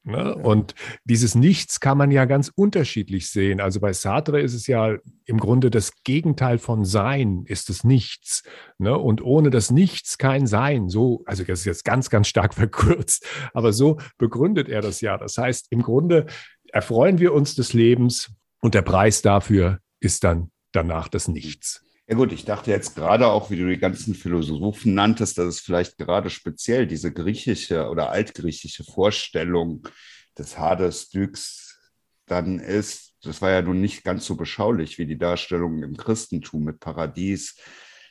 Ne? 0.10 0.36
Und 0.36 0.76
dieses 1.04 1.36
Nichts 1.36 1.80
kann 1.80 1.98
man 1.98 2.12
ja 2.12 2.26
ganz 2.26 2.52
unterschiedlich 2.54 3.30
sehen. 3.30 3.62
Also 3.62 3.80
bei 3.80 3.94
Sartre 3.94 4.42
ist 4.42 4.54
es 4.54 4.68
ja 4.68 4.98
im 5.26 5.40
Grunde 5.40 5.70
das 5.70 5.92
Gegenteil 6.04 6.58
von 6.58 6.86
Sein, 6.86 7.44
ist 7.46 7.70
es 7.70 7.84
Nichts. 7.84 8.44
Ne? 8.78 8.98
Und 8.98 9.22
ohne 9.22 9.50
das 9.50 9.72
Nichts 9.72 10.18
kein 10.18 10.48
Sein. 10.48 10.90
So, 10.90 11.24
also 11.26 11.44
das 11.44 11.60
ist 11.60 11.66
jetzt 11.66 11.86
ganz, 11.86 12.10
ganz 12.10 12.28
stark 12.28 12.54
verkürzt, 12.56 13.26
aber 13.54 13.74
so 13.74 13.98
begründet 14.18 14.70
er 14.70 14.82
das 14.82 15.02
ja. 15.02 15.18
Das 15.18 15.38
heißt, 15.38 15.68
im 15.70 15.82
Grunde 15.82 16.26
erfreuen 16.72 17.20
wir 17.20 17.34
uns 17.34 17.56
des 17.56 17.74
Lebens 17.74 18.32
und 18.62 18.74
der 18.74 18.82
Preis 18.82 19.22
dafür 19.22 19.80
ist 20.00 20.24
dann 20.24 20.52
danach 20.72 21.08
das 21.08 21.28
Nichts. 21.28 21.84
Ja 22.10 22.16
gut, 22.16 22.34
ich 22.34 22.44
dachte 22.44 22.72
jetzt 22.72 22.96
gerade 22.96 23.28
auch, 23.28 23.52
wie 23.52 23.56
du 23.56 23.70
die 23.70 23.78
ganzen 23.78 24.16
Philosophen 24.16 24.96
nanntest, 24.96 25.38
dass 25.38 25.46
es 25.46 25.60
vielleicht 25.60 25.96
gerade 26.00 26.32
speziell 26.32 26.88
diese 26.88 27.14
griechische 27.14 27.88
oder 27.88 28.10
altgriechische 28.10 28.84
Vorstellung 28.84 29.88
des 30.36 30.58
Hades 30.58 31.10
Dyks 31.10 31.80
dann 32.26 32.58
ist. 32.58 33.14
Das 33.22 33.44
war 33.44 33.52
ja 33.52 33.62
nun 33.62 33.80
nicht 33.80 34.04
ganz 34.04 34.26
so 34.26 34.36
beschaulich 34.36 34.98
wie 34.98 35.06
die 35.06 35.20
Darstellung 35.20 35.84
im 35.84 35.98
Christentum 35.98 36.64
mit 36.64 36.80
Paradies, 36.80 37.58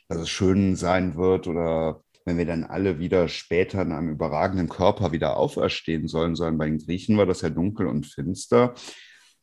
dass 0.07 0.19
es 0.19 0.29
schön 0.29 0.77
sein 0.77 1.17
wird 1.17 1.47
oder 1.47 2.01
wenn 2.23 2.37
wir 2.37 2.45
dann 2.45 2.63
alle 2.63 2.99
wieder 2.99 3.27
später 3.27 3.81
in 3.81 3.91
einem 3.91 4.11
überragenden 4.11 4.69
Körper 4.69 5.11
wieder 5.11 5.35
auferstehen 5.35 6.07
sollen, 6.07 6.37
sondern 6.37 6.57
bei 6.57 6.67
den 6.67 6.77
Griechen 6.77 7.17
war 7.17 7.25
das 7.25 7.41
ja 7.41 7.49
dunkel 7.49 7.87
und 7.87 8.05
finster. 8.05 8.75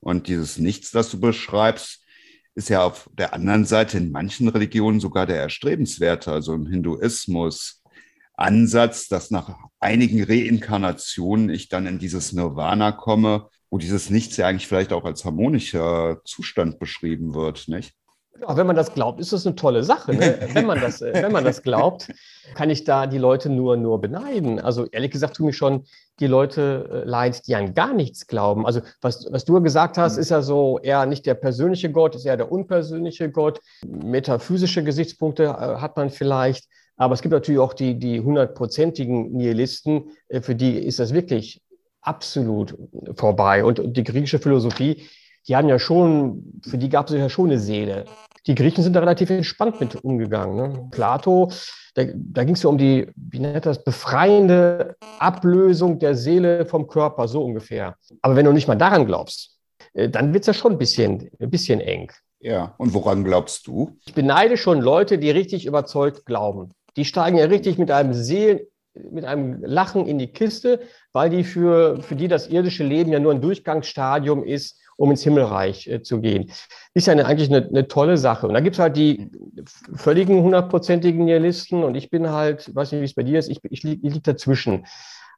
Und 0.01 0.29
dieses 0.29 0.57
Nichts, 0.57 0.93
das 0.93 1.11
du 1.11 1.21
beschreibst, 1.21 2.06
ist 2.57 2.71
ja 2.71 2.85
auf 2.85 3.09
der 3.13 3.35
anderen 3.35 3.67
Seite 3.67 3.99
in 3.99 4.11
manchen 4.11 4.49
Religionen 4.49 4.99
sogar 4.99 5.27
der 5.27 5.37
erstrebenswerte, 5.37 6.33
also 6.33 6.55
im 6.55 6.67
Hinduismus, 6.67 7.83
Ansatz, 8.35 9.09
dass 9.09 9.31
nach 9.31 9.57
einigen 9.81 10.23
Reinkarnationen 10.23 11.49
ich 11.51 11.69
dann 11.69 11.87
in 11.87 11.99
dieses 11.99 12.33
Nirvana 12.33 12.93
komme, 12.93 13.49
wo 13.71 13.79
dieses 13.79 14.11
Nichts 14.11 14.37
ja 14.37 14.47
eigentlich 14.47 14.69
vielleicht 14.69 14.93
auch 14.93 15.05
als 15.05 15.25
harmonischer 15.25 16.21
Zustand 16.25 16.79
beschrieben 16.79 17.35
wird, 17.35 17.69
nicht? 17.69 17.95
Ja, 18.41 18.57
wenn 18.57 18.67
man 18.67 18.77
das 18.77 18.93
glaubt, 18.93 19.21
ist 19.21 19.33
das 19.33 19.47
eine 19.47 19.57
tolle 19.57 19.83
Sache. 19.83 20.15
Ne? 20.15 20.39
Wenn, 20.53 20.67
man 20.67 20.81
das, 20.81 21.01
wenn 21.01 21.33
man 21.33 21.45
das 21.45 21.63
glaubt, 21.63 22.13
kann 22.55 22.71
ich 22.71 22.85
da 22.85 23.07
die 23.07 23.19
Leute 23.19 23.49
nur, 23.49 23.77
nur 23.77 24.01
beneiden. 24.01 24.61
Also 24.61 24.87
ehrlich 24.87 25.11
gesagt 25.11 25.37
tun 25.37 25.47
mich 25.47 25.57
schon 25.57 25.85
die 26.21 26.27
Leute 26.27 26.89
äh, 27.05 27.09
leid, 27.09 27.47
die 27.47 27.55
an 27.55 27.75
gar 27.75 27.93
nichts 27.93 28.27
glauben. 28.27 28.67
Also 28.67 28.81
was, 29.01 29.27
was 29.31 29.45
du 29.45 29.61
gesagt 29.63 29.99
hast, 29.99 30.17
mhm. 30.17 30.21
ist 30.23 30.31
ja 30.31 30.43
so 30.43 30.79
eher 30.79 31.07
nicht 31.07 31.27
der 31.27 31.35
persönliche 31.35 31.91
Gott, 31.91 32.15
ist 32.15 32.25
eher 32.25 32.37
der 32.37 32.51
unpersönliche 32.51 33.31
Gott. 33.31 33.61
Metaphysische 33.87 34.83
Gesichtspunkte 34.85 35.45
äh, 35.45 35.49
hat 35.49 35.97
man 35.97 36.11
vielleicht. 36.11 36.67
Aber 36.97 37.15
es 37.15 37.23
gibt 37.23 37.33
natürlich 37.33 37.61
auch 37.61 37.75
die, 37.75 37.99
die 37.99 38.21
hundertprozentigen 38.21 39.33
Nihilisten, 39.33 40.11
äh, 40.29 40.41
für 40.41 40.55
die 40.55 40.79
ist 40.79 40.99
das 40.99 41.13
wirklich 41.13 41.63
absolut 42.01 42.77
vorbei. 43.15 43.65
Und 43.65 43.97
die 43.97 44.05
griechische 44.05 44.39
Philosophie, 44.39 45.09
die 45.49 45.57
haben 45.57 45.69
ja 45.69 45.79
schon, 45.79 46.61
für 46.65 46.79
die 46.79 46.89
gab 46.89 47.09
es 47.09 47.17
ja 47.17 47.29
schon 47.29 47.51
eine 47.51 47.59
Seele. 47.59 48.05
Die 48.47 48.55
Griechen 48.55 48.85
sind 48.85 48.95
da 48.95 49.01
relativ 49.01 49.31
entspannt 49.31 49.81
mit 49.81 49.97
umgegangen. 50.05 50.57
Ne? 50.57 50.89
Plato, 50.91 51.51
da, 51.95 52.05
da 52.15 52.45
ging 52.45 52.55
es 52.55 52.63
ja 52.63 52.69
um 52.69 52.79
die, 52.79 53.09
wie 53.17 53.41
nennt 53.41 53.67
das, 53.67 53.83
befreiende 53.83 54.97
Ablösung 55.19 55.99
der 55.99 56.15
Seele 56.15 56.67
vom 56.67 56.87
Körper, 56.87 57.27
so 57.27 57.45
ungefähr. 57.45 57.97
Aber 58.23 58.37
wenn 58.37 58.45
du 58.45 58.53
nicht 58.53 58.69
mal 58.69 58.77
daran 58.77 59.07
glaubst, 59.07 59.59
äh, 59.95 60.09
dann 60.09 60.33
wird 60.33 60.43
es 60.43 60.47
ja 60.49 60.55
schon 60.55 60.73
ein 60.73 60.79
bisschen, 60.79 61.29
ein 61.41 61.51
bisschen 61.51 61.81
eng. 61.81 62.13
Ja, 62.39 62.75
und 62.79 62.95
woran 62.95 63.25
glaubst 63.25 63.67
du? 63.67 63.97
Ich 64.07 64.15
beneide 64.15 64.57
schon 64.57 64.81
Leute, 64.81 65.19
die 65.19 65.31
richtig 65.31 65.67
überzeugt 65.67 66.27
glauben. 66.27 66.73
Die 66.97 67.05
steigen 67.05 67.39
ja 67.39 67.47
richtig 67.47 67.79
mit 67.79 67.91
einem 67.91 68.15
Seelen, 68.15 68.61
mit 69.11 69.25
einem 69.25 69.63
Lachen 69.63 70.07
in 70.07 70.19
die 70.19 70.29
Kiste, 70.29 70.81
weil 71.13 71.31
die 71.31 71.45
für, 71.45 72.01
für 72.03 72.15
die 72.15 72.29
das 72.29 72.49
irdische 72.49 72.85
Leben 72.85 73.11
ja 73.11 73.19
nur 73.19 73.33
ein 73.33 73.41
Durchgangsstadium 73.41 74.45
ist, 74.45 74.81
um 74.97 75.11
ins 75.11 75.23
Himmelreich 75.23 75.87
äh, 75.87 76.03
zu 76.03 76.21
gehen. 76.21 76.51
Ist 76.95 77.07
ja 77.07 77.13
eine, 77.13 77.27
eigentlich 77.27 77.51
eine, 77.51 77.67
eine, 77.67 77.89
tolle 77.89 78.17
Sache. 78.17 78.49
Und 78.49 78.55
da 78.55 78.61
gibt 78.61 78.77
es 78.77 78.81
halt 78.81 78.97
die 78.97 79.31
völligen 79.95 80.43
hundertprozentigen 80.43 81.25
Nihilisten 81.25 81.85
und 81.85 81.95
ich 81.95 82.11
bin 82.11 82.31
halt, 82.31 82.75
weiß 82.75 82.93
nicht, 82.93 83.01
wie 83.01 83.05
es 83.05 83.15
bei 83.15 83.23
dir 83.23 83.39
ist, 83.39 83.49
ich, 83.49 83.61
ich, 83.65 83.85
ich 83.85 84.03
liege 84.03 84.21
dazwischen. 84.21 84.87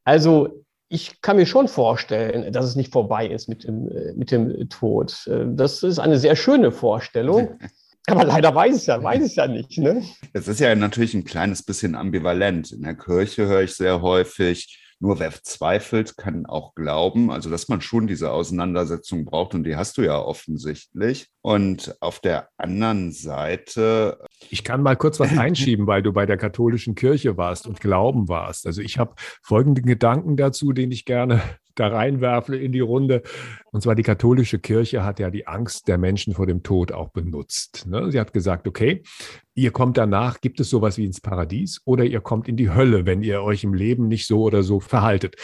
Also 0.05 0.65
ich 0.89 1.21
kann 1.21 1.37
mir 1.37 1.47
schon 1.47 1.69
vorstellen, 1.69 2.51
dass 2.53 2.65
es 2.65 2.77
nicht 2.77 2.93
vorbei 2.93 3.27
ist 3.27 3.49
mit 3.49 3.65
dem, 3.65 3.89
äh, 3.91 4.13
mit 4.15 4.31
dem 4.31 4.69
Tod. 4.69 5.27
Äh, 5.27 5.47
das 5.49 5.83
ist 5.83 5.99
eine 5.99 6.19
sehr 6.19 6.37
schöne 6.37 6.73
Vorstellung. 6.73 7.59
Aber 8.07 8.25
leider 8.25 8.55
weiß 8.55 8.75
es 8.75 8.87
ja, 8.87 9.03
weiß 9.03 9.23
es 9.23 9.37
ja 9.37 9.47
nicht. 9.47 9.77
Ne? 9.77 10.03
Es 10.33 10.49
ist 10.49 10.61
ja 10.61 10.75
natürlich 10.75 11.13
ein 11.13 11.25
kleines 11.25 11.63
bisschen 11.63 11.95
ambivalent. 11.95 12.73
In 12.73 12.83
der 12.83 12.95
Kirche 12.95 13.47
höre 13.47 13.63
ich 13.63 13.75
sehr 13.75 14.01
häufig, 14.01 14.81
nur 15.01 15.21
wer 15.21 15.31
zweifelt, 15.31 16.17
kann 16.17 16.47
auch 16.47 16.75
glauben. 16.75 17.31
Also, 17.31 17.51
dass 17.51 17.69
man 17.69 17.81
schon 17.81 18.07
diese 18.07 18.33
Auseinandersetzung 18.33 19.25
braucht 19.25 19.55
und 19.55 19.65
die 19.65 19.77
hast 19.77 19.99
du 19.99 20.03
ja 20.03 20.19
offensichtlich. 20.19 21.29
Und 21.41 21.97
auf 22.01 22.21
der 22.21 22.49
anderen 22.57 23.13
Seite. 23.13 24.19
Ich 24.51 24.65
kann 24.65 24.83
mal 24.83 24.97
kurz 24.97 25.21
was 25.21 25.31
einschieben, 25.39 25.87
weil 25.87 26.03
du 26.03 26.13
bei 26.13 26.27
der 26.27 26.37
katholischen 26.37 26.95
Kirche 26.95 27.37
warst 27.37 27.67
und 27.67 27.81
Glauben 27.81 28.29
warst. 28.29 28.67
Also, 28.67 28.83
ich 28.83 28.99
habe 28.99 29.15
folgenden 29.43 29.87
Gedanken 29.87 30.37
dazu, 30.37 30.73
den 30.73 30.91
ich 30.91 31.05
gerne 31.05 31.41
da 31.79 31.89
reinwerfe 31.89 32.57
in 32.57 32.73
die 32.73 32.81
Runde. 32.81 33.23
Und 33.71 33.83
zwar 33.83 33.95
die 33.95 34.03
katholische 34.03 34.59
Kirche 34.59 35.05
hat 35.05 35.19
ja 35.21 35.31
die 35.31 35.47
Angst 35.47 35.89
der 35.89 35.99
Menschen 35.99 36.35
vor 36.35 36.47
dem 36.47 36.63
Tod 36.63 36.93
auch 36.93 37.11
benutzt. 37.11 37.87
Ne? 37.87 38.11
Sie 38.11 38.21
hat 38.21 38.33
gesagt, 38.33 38.67
okay, 38.67 39.03
ihr 39.55 39.71
kommt 39.71 39.97
danach, 39.97 40.41
gibt 40.41 40.61
es 40.61 40.71
sowas 40.71 40.99
wie 40.99 41.05
ins 41.05 41.21
Paradies 41.21 41.81
oder 41.85 42.05
ihr 42.05 42.21
kommt 42.21 42.49
in 42.49 42.57
die 42.57 42.71
Hölle, 42.71 43.07
wenn 43.07 43.23
ihr 43.23 43.43
euch 43.43 43.65
im 43.65 43.75
Leben 43.75 44.09
nicht 44.09 44.27
so 44.27 44.43
oder 44.43 44.63
so 44.63 44.81
verhaltet. 44.81 45.37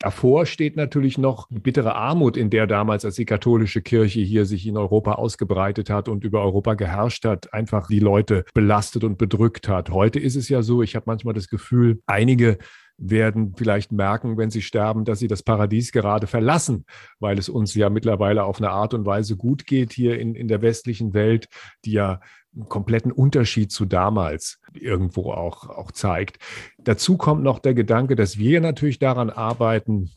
Davor 0.00 0.46
steht 0.46 0.76
natürlich 0.76 1.18
noch 1.18 1.48
die 1.50 1.58
bittere 1.58 1.96
Armut, 1.96 2.36
in 2.36 2.50
der 2.50 2.68
damals, 2.68 3.04
als 3.04 3.16
die 3.16 3.24
katholische 3.24 3.82
Kirche 3.82 4.20
hier 4.20 4.46
sich 4.46 4.64
in 4.64 4.76
Europa 4.76 5.14
ausgebreitet 5.14 5.90
hat 5.90 6.08
und 6.08 6.22
über 6.22 6.40
Europa 6.42 6.74
geherrscht 6.74 7.24
hat, 7.24 7.52
einfach 7.52 7.88
die 7.88 7.98
Leute 7.98 8.44
belastet 8.54 9.02
und 9.02 9.18
bedrückt 9.18 9.68
hat. 9.68 9.90
Heute 9.90 10.20
ist 10.20 10.36
es 10.36 10.48
ja 10.48 10.62
so, 10.62 10.82
ich 10.82 10.94
habe 10.94 11.04
manchmal 11.06 11.34
das 11.34 11.48
Gefühl, 11.48 12.00
einige 12.06 12.58
werden 12.98 13.54
vielleicht 13.56 13.92
merken, 13.92 14.36
wenn 14.36 14.50
sie 14.50 14.60
sterben, 14.60 15.04
dass 15.04 15.20
sie 15.20 15.28
das 15.28 15.42
Paradies 15.42 15.92
gerade 15.92 16.26
verlassen, 16.26 16.84
weil 17.20 17.38
es 17.38 17.48
uns 17.48 17.74
ja 17.74 17.88
mittlerweile 17.88 18.44
auf 18.44 18.58
eine 18.58 18.70
Art 18.70 18.92
und 18.92 19.06
Weise 19.06 19.36
gut 19.36 19.66
geht 19.66 19.92
hier 19.92 20.18
in, 20.18 20.34
in 20.34 20.48
der 20.48 20.60
westlichen 20.62 21.14
Welt, 21.14 21.48
die 21.84 21.92
ja 21.92 22.20
einen 22.54 22.68
kompletten 22.68 23.12
Unterschied 23.12 23.70
zu 23.70 23.84
damals 23.84 24.60
irgendwo 24.74 25.32
auch, 25.32 25.68
auch 25.68 25.92
zeigt. 25.92 26.38
Dazu 26.78 27.16
kommt 27.16 27.42
noch 27.42 27.60
der 27.60 27.74
Gedanke, 27.74 28.16
dass 28.16 28.36
wir 28.36 28.60
natürlich 28.60 28.98
daran 28.98 29.30
arbeiten, 29.30 30.10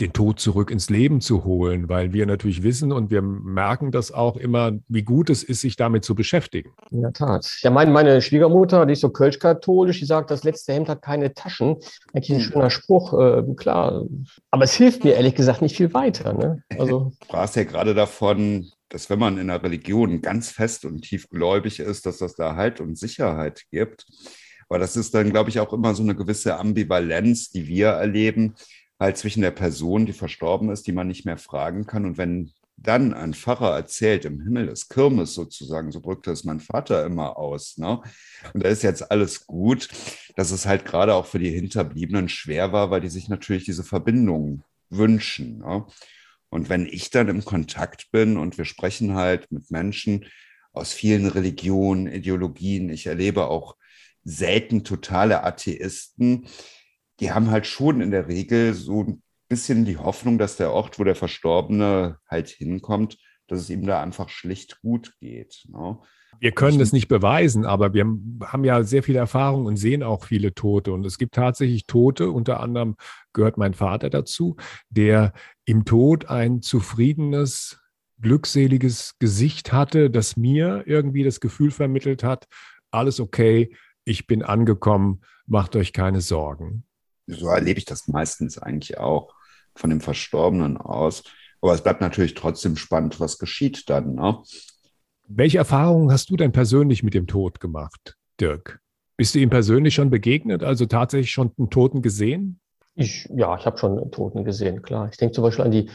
den 0.00 0.12
Tod 0.12 0.40
zurück 0.40 0.70
ins 0.70 0.90
Leben 0.90 1.20
zu 1.20 1.44
holen, 1.44 1.88
weil 1.88 2.12
wir 2.12 2.26
natürlich 2.26 2.62
wissen 2.62 2.92
und 2.92 3.10
wir 3.10 3.22
merken 3.22 3.90
das 3.90 4.12
auch 4.12 4.36
immer, 4.36 4.72
wie 4.88 5.02
gut 5.02 5.30
es 5.30 5.42
ist, 5.42 5.60
sich 5.60 5.76
damit 5.76 6.04
zu 6.04 6.14
beschäftigen. 6.14 6.72
In 6.90 7.02
der 7.02 7.12
Tat. 7.12 7.58
Ja, 7.60 7.70
meine, 7.70 7.90
meine 7.90 8.22
Schwiegermutter, 8.22 8.86
die 8.86 8.94
ist 8.94 9.00
so 9.00 9.10
kölsch-katholisch, 9.10 10.00
die 10.00 10.06
sagt, 10.06 10.30
das 10.30 10.44
letzte 10.44 10.72
Hemd 10.72 10.88
hat 10.88 11.02
keine 11.02 11.34
Taschen. 11.34 11.76
Eigentlich 12.12 12.30
ein 12.30 12.44
hm. 12.44 12.52
schöner 12.52 12.70
Spruch, 12.70 13.12
äh, 13.18 13.42
klar. 13.56 14.04
Aber 14.50 14.64
es 14.64 14.74
hilft 14.74 15.04
mir 15.04 15.14
ehrlich 15.14 15.34
gesagt 15.34 15.62
nicht 15.62 15.76
viel 15.76 15.92
weiter. 15.94 16.32
Ne? 16.32 16.62
Also, 16.78 17.12
du 17.20 17.24
sprachst 17.24 17.56
ja 17.56 17.64
gerade 17.64 17.94
davon, 17.94 18.70
dass 18.88 19.10
wenn 19.10 19.18
man 19.18 19.38
in 19.38 19.50
einer 19.50 19.62
Religion 19.62 20.22
ganz 20.22 20.50
fest 20.50 20.84
und 20.84 21.02
tiefgläubig 21.02 21.80
ist, 21.80 22.06
dass 22.06 22.18
das 22.18 22.34
da 22.34 22.56
Halt 22.56 22.80
und 22.80 22.98
Sicherheit 22.98 23.62
gibt. 23.70 24.06
Aber 24.68 24.78
das 24.78 24.96
ist 24.96 25.14
dann, 25.14 25.30
glaube 25.30 25.50
ich, 25.50 25.60
auch 25.60 25.72
immer 25.72 25.94
so 25.94 26.02
eine 26.02 26.14
gewisse 26.14 26.56
Ambivalenz, 26.58 27.50
die 27.50 27.66
wir 27.66 27.88
erleben 27.88 28.54
halt 29.04 29.16
zwischen 29.16 29.42
der 29.42 29.50
Person, 29.52 30.06
die 30.06 30.12
verstorben 30.12 30.70
ist, 30.70 30.86
die 30.86 30.92
man 30.92 31.06
nicht 31.06 31.24
mehr 31.24 31.38
fragen 31.38 31.86
kann. 31.86 32.04
Und 32.04 32.18
wenn 32.18 32.52
dann 32.76 33.14
ein 33.14 33.34
Pfarrer 33.34 33.74
erzählt, 33.74 34.24
im 34.24 34.40
Himmel 34.40 34.68
ist 34.68 34.88
Kirmes 34.88 35.34
sozusagen, 35.34 35.92
so 35.92 36.00
drückte 36.00 36.32
es 36.32 36.44
mein 36.44 36.60
Vater 36.60 37.04
immer 37.06 37.36
aus. 37.38 37.78
Ne? 37.78 38.00
Und 38.52 38.64
da 38.64 38.68
ist 38.68 38.82
jetzt 38.82 39.10
alles 39.10 39.46
gut, 39.46 39.88
dass 40.36 40.50
es 40.50 40.66
halt 40.66 40.84
gerade 40.84 41.14
auch 41.14 41.26
für 41.26 41.38
die 41.38 41.50
Hinterbliebenen 41.50 42.28
schwer 42.28 42.72
war, 42.72 42.90
weil 42.90 43.00
die 43.00 43.08
sich 43.08 43.28
natürlich 43.28 43.64
diese 43.64 43.84
Verbindung 43.84 44.64
wünschen. 44.90 45.58
Ne? 45.58 45.86
Und 46.50 46.68
wenn 46.68 46.86
ich 46.86 47.10
dann 47.10 47.28
im 47.28 47.44
Kontakt 47.44 48.10
bin 48.10 48.36
und 48.36 48.58
wir 48.58 48.64
sprechen 48.64 49.14
halt 49.14 49.50
mit 49.50 49.70
Menschen 49.70 50.26
aus 50.72 50.92
vielen 50.92 51.26
Religionen, 51.26 52.06
Ideologien, 52.06 52.90
ich 52.90 53.06
erlebe 53.06 53.46
auch 53.46 53.76
selten 54.24 54.84
totale 54.84 55.44
Atheisten, 55.44 56.46
die 57.20 57.32
haben 57.32 57.50
halt 57.50 57.66
schon 57.66 58.00
in 58.00 58.10
der 58.10 58.28
Regel 58.28 58.74
so 58.74 59.04
ein 59.04 59.22
bisschen 59.48 59.84
die 59.84 59.98
Hoffnung, 59.98 60.38
dass 60.38 60.56
der 60.56 60.72
Ort, 60.72 60.98
wo 60.98 61.04
der 61.04 61.14
Verstorbene 61.14 62.18
halt 62.28 62.48
hinkommt, 62.48 63.18
dass 63.46 63.60
es 63.60 63.70
ihm 63.70 63.86
da 63.86 64.02
einfach 64.02 64.28
schlicht 64.28 64.80
gut 64.80 65.14
geht. 65.20 65.64
Ne? 65.68 65.98
Wir 66.40 66.52
können 66.52 66.80
es 66.80 66.92
nicht 66.92 67.08
beweisen, 67.08 67.64
aber 67.64 67.94
wir 67.94 68.04
haben 68.04 68.64
ja 68.64 68.82
sehr 68.82 69.02
viel 69.02 69.16
Erfahrung 69.16 69.66
und 69.66 69.76
sehen 69.76 70.02
auch 70.02 70.24
viele 70.24 70.54
Tote. 70.54 70.92
Und 70.92 71.06
es 71.06 71.18
gibt 71.18 71.34
tatsächlich 71.34 71.86
Tote, 71.86 72.30
unter 72.30 72.60
anderem 72.60 72.96
gehört 73.32 73.58
mein 73.58 73.74
Vater 73.74 74.10
dazu, 74.10 74.56
der 74.88 75.32
im 75.64 75.84
Tod 75.84 76.26
ein 76.26 76.62
zufriedenes, 76.62 77.80
glückseliges 78.20 79.14
Gesicht 79.18 79.72
hatte, 79.72 80.10
das 80.10 80.36
mir 80.36 80.84
irgendwie 80.86 81.22
das 81.22 81.40
Gefühl 81.40 81.70
vermittelt 81.70 82.24
hat, 82.24 82.46
alles 82.90 83.20
okay, 83.20 83.76
ich 84.04 84.26
bin 84.26 84.42
angekommen, 84.42 85.20
macht 85.46 85.76
euch 85.76 85.92
keine 85.92 86.20
Sorgen 86.20 86.84
so 87.26 87.48
erlebe 87.48 87.78
ich 87.78 87.84
das 87.84 88.08
meistens 88.08 88.58
eigentlich 88.58 88.98
auch 88.98 89.34
von 89.74 89.90
dem 89.90 90.00
Verstorbenen 90.00 90.76
aus. 90.76 91.24
Aber 91.60 91.72
es 91.72 91.82
bleibt 91.82 92.00
natürlich 92.00 92.34
trotzdem 92.34 92.76
spannend, 92.76 93.20
was 93.20 93.38
geschieht 93.38 93.88
dann. 93.88 94.14
Ne? 94.14 94.38
Welche 95.26 95.58
Erfahrungen 95.58 96.12
hast 96.12 96.30
du 96.30 96.36
denn 96.36 96.52
persönlich 96.52 97.02
mit 97.02 97.14
dem 97.14 97.26
Tod 97.26 97.60
gemacht, 97.60 98.16
Dirk? 98.40 98.80
Bist 99.16 99.34
du 99.34 99.38
ihm 99.38 99.50
persönlich 99.50 99.94
schon 99.94 100.10
begegnet, 100.10 100.62
also 100.62 100.86
tatsächlich 100.86 101.30
schon 101.30 101.52
einen 101.56 101.70
Toten 101.70 102.02
gesehen? 102.02 102.60
Ich, 102.94 103.28
ja, 103.34 103.56
ich 103.56 103.64
habe 103.64 103.78
schon 103.78 103.98
einen 103.98 104.10
Toten 104.10 104.44
gesehen, 104.44 104.82
klar. 104.82 105.08
Ich 105.10 105.16
denke 105.16 105.34
zum 105.34 105.42
Beispiel 105.42 105.64
an 105.64 105.70
die 105.70 105.88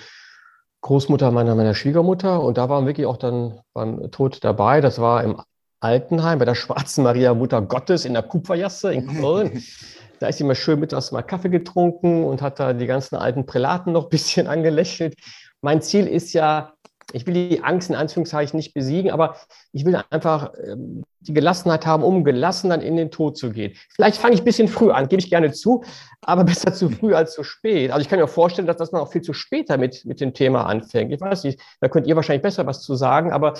Großmutter 0.81 1.31
meiner, 1.31 1.55
meiner 1.55 1.75
Schwiegermutter 1.75 2.41
und 2.41 2.57
da 2.57 2.69
waren 2.69 2.85
wirklich 2.85 3.05
auch 3.05 3.17
dann 3.17 3.59
beim 3.73 4.09
Tod 4.11 4.43
dabei. 4.43 4.81
Das 4.81 4.99
war 4.99 5.23
im 5.23 5.41
Altenheim 5.81 6.39
bei 6.39 6.45
der 6.45 6.55
Schwarzen 6.55 7.03
Maria 7.03 7.33
Mutter 7.33 7.61
Gottes 7.61 8.05
in 8.05 8.13
der 8.13 8.23
Kupferjasse 8.23 8.93
in 8.93 9.07
Köln. 9.07 9.61
Da 10.19 10.27
ist 10.27 10.41
mal 10.41 10.55
schön 10.55 10.79
mittags 10.79 11.11
mal 11.11 11.21
Kaffee 11.23 11.49
getrunken 11.49 12.23
und 12.25 12.41
hat 12.41 12.59
da 12.59 12.73
die 12.73 12.87
ganzen 12.87 13.15
alten 13.15 13.45
Prälaten 13.45 13.93
noch 13.93 14.05
ein 14.05 14.09
bisschen 14.09 14.47
angelächelt. 14.55 15.15
Mein 15.61 15.81
Ziel 15.81 16.07
ist 16.07 16.33
ja, 16.33 16.73
ich 17.11 17.25
will 17.25 17.33
die 17.33 17.63
Angst 17.63 17.89
in 17.89 17.95
Anführungszeichen 17.95 18.57
nicht 18.57 18.73
besiegen, 18.73 19.11
aber 19.11 19.35
ich 19.71 19.85
will 19.85 19.99
einfach 20.09 20.53
ähm, 20.63 21.03
die 21.21 21.33
Gelassenheit 21.33 21.85
haben, 21.85 22.03
um 22.03 22.23
gelassen 22.23 22.69
dann 22.69 22.81
in 22.81 22.95
den 22.95 23.11
Tod 23.11 23.37
zu 23.37 23.51
gehen. 23.51 23.73
Vielleicht 23.89 24.17
fange 24.17 24.35
ich 24.35 24.41
ein 24.41 24.45
bisschen 24.45 24.67
früh 24.67 24.91
an, 24.91 25.07
gebe 25.07 25.21
ich 25.21 25.29
gerne 25.29 25.51
zu, 25.51 25.83
aber 26.21 26.43
besser 26.45 26.73
zu 26.73 26.89
früh 26.89 27.13
als 27.13 27.33
zu 27.33 27.43
spät. 27.43 27.91
Also 27.91 28.01
ich 28.01 28.09
kann 28.09 28.19
mir 28.19 28.27
vorstellen, 28.27 28.67
dass, 28.67 28.77
dass 28.77 28.91
man 28.91 29.01
auch 29.01 29.11
viel 29.11 29.21
zu 29.21 29.33
spät 29.33 29.69
damit 29.69 30.05
mit 30.05 30.21
dem 30.21 30.33
Thema 30.33 30.65
anfängt. 30.65 31.11
Ich 31.11 31.21
weiß 31.21 31.45
nicht, 31.45 31.59
da 31.81 31.87
könnt 31.87 32.07
ihr 32.07 32.15
wahrscheinlich 32.15 32.43
besser 32.43 32.65
was 32.65 32.81
zu 32.81 32.95
sagen, 32.95 33.31
aber 33.31 33.53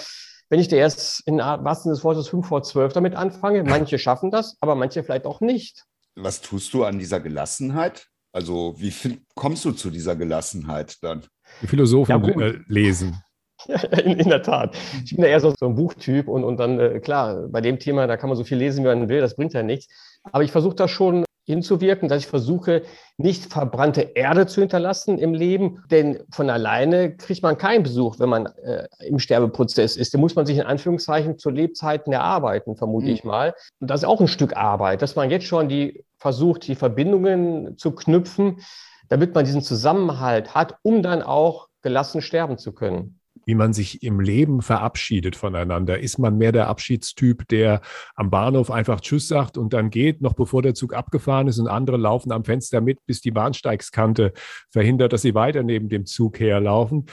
wenn 0.50 0.60
ich 0.60 0.68
da 0.68 0.76
erst 0.78 1.28
in 1.28 1.38
wahrsten 1.38 1.92
des 1.92 2.04
Wortes 2.04 2.28
5 2.28 2.48
vor 2.48 2.64
12 2.64 2.94
damit 2.94 3.16
anfange, 3.16 3.64
manche 3.64 4.00
schaffen 4.00 4.32
das, 4.32 4.58
aber 4.62 4.76
manche 4.76 5.04
vielleicht 5.04 5.26
auch 5.26 5.42
nicht 5.42 5.86
was 6.22 6.42
tust 6.42 6.74
du 6.74 6.84
an 6.84 7.00
dieser 7.00 7.20
Gelassenheit? 7.20 8.08
Also 8.32 8.76
wie 8.78 8.92
find, 8.92 9.22
kommst 9.36 9.66
du 9.66 9.72
zu 9.72 9.90
dieser 9.90 10.16
Gelassenheit 10.16 10.98
dann? 11.02 11.26
Die 11.62 11.68
Philosophen 11.68 12.24
ja, 12.24 12.48
äh, 12.48 12.60
lesen. 12.68 13.22
in, 13.68 14.20
in, 14.20 14.30
der 14.30 14.42
Tat. 14.42 14.78
Ich 15.04 15.16
bin 15.16 15.24
ja 15.24 15.32
eher 15.32 15.40
so, 15.40 15.54
so 15.60 15.66
ein 15.66 15.76
Buchtyp 15.76 16.28
und, 16.28 16.44
und 16.44 16.58
dann, 16.58 16.80
äh, 16.80 17.00
klar, 17.00 17.48
bei 17.50 17.60
dem 17.60 17.80
Thema, 17.80 18.08
da 18.08 18.16
kann 18.16 18.30
man 18.30 18.38
so 18.38 18.44
viel 18.44 18.58
lesen, 18.58 18.84
wie 18.84 18.88
man 18.88 19.10
will, 19.10 19.20
das 19.20 19.36
bringt 19.36 19.54
ja 19.54 19.64
nichts. 19.64 19.88
Aber 20.24 20.44
ich 20.44 20.52
versuche 20.52 20.76
das 20.76 20.92
schon 20.92 21.26
hinzuwirken, 21.50 22.08
dass 22.10 22.20
ich 22.20 22.28
versuche, 22.28 22.84
nicht 23.18 23.52
verbrannte 23.52 24.02
Erde 24.02 24.46
zu 24.46 24.62
hinterlassen 24.62 25.18
im 25.18 25.34
Leben, 25.34 25.84
denn 25.90 26.20
von 26.32 26.48
alleine 26.52 27.16
kriegt 27.18 27.42
man 27.42 27.58
keinen 27.58 27.82
Besuch, 27.82 28.20
wenn 28.20 28.30
man 28.30 28.46
äh, 28.46 28.88
im 29.00 29.18
Sterbeprozess 29.18 29.98
ist. 29.98 30.14
Den 30.14 30.22
muss 30.22 30.36
man 30.36 30.46
sich 30.46 30.58
in 30.58 30.66
Anführungszeichen 30.66 31.40
zu 31.40 31.50
Lebzeiten 31.50 32.14
erarbeiten, 32.14 32.76
vermute 32.76 33.08
mhm. 33.08 33.14
ich 33.14 33.24
mal. 33.24 33.56
Und 33.80 33.90
das 33.90 34.02
ist 34.02 34.08
auch 34.08 34.22
ein 34.22 34.28
Stück 34.28 34.56
Arbeit, 34.56 35.02
dass 35.02 35.16
man 35.16 35.32
jetzt 35.32 35.46
schon 35.46 35.70
die 35.70 36.06
versucht, 36.18 36.68
die 36.68 36.76
Verbindungen 36.76 37.80
zu 37.80 37.94
knüpfen, 37.94 38.60
damit 39.08 39.34
man 39.34 39.44
diesen 39.44 39.64
Zusammenhalt 39.64 40.54
hat, 40.54 40.76
um 40.84 41.02
dann 41.02 41.24
auch 41.24 41.68
gelassen 41.82 42.22
sterben 42.22 42.60
zu 42.60 42.74
können 42.74 43.19
wie 43.50 43.56
man 43.56 43.74
sich 43.74 44.04
im 44.04 44.20
Leben 44.20 44.62
verabschiedet 44.62 45.36
voneinander. 45.36 45.98
Ist 45.98 46.20
man 46.20 46.38
mehr 46.38 46.52
der 46.52 46.68
Abschiedstyp, 46.68 47.48
der 47.48 47.82
am 48.14 48.30
Bahnhof 48.30 48.70
einfach 48.70 49.02
Tschüss 49.02 49.28
sagt 49.28 49.58
und 49.58 49.74
dann 49.74 49.90
geht, 49.90 50.22
noch 50.22 50.34
bevor 50.34 50.62
der 50.62 50.76
Zug 50.76 50.94
abgefahren 50.94 51.48
ist 51.48 51.58
und 51.58 51.68
andere 51.68 51.98
laufen 51.98 52.32
am 52.32 52.46
Fenster 52.46 52.80
mit, 52.80 53.04
bis 53.08 53.22
die 53.22 53.32
Bahnsteigskante 53.32 54.34
verhindert, 54.70 55.14
dass 55.14 55.24
sie 55.24 55.34
weiter 55.34 55.64
neben 55.64 55.90
dem 55.90 56.06
Zug 56.06 56.40
herlaufen? 56.40 57.08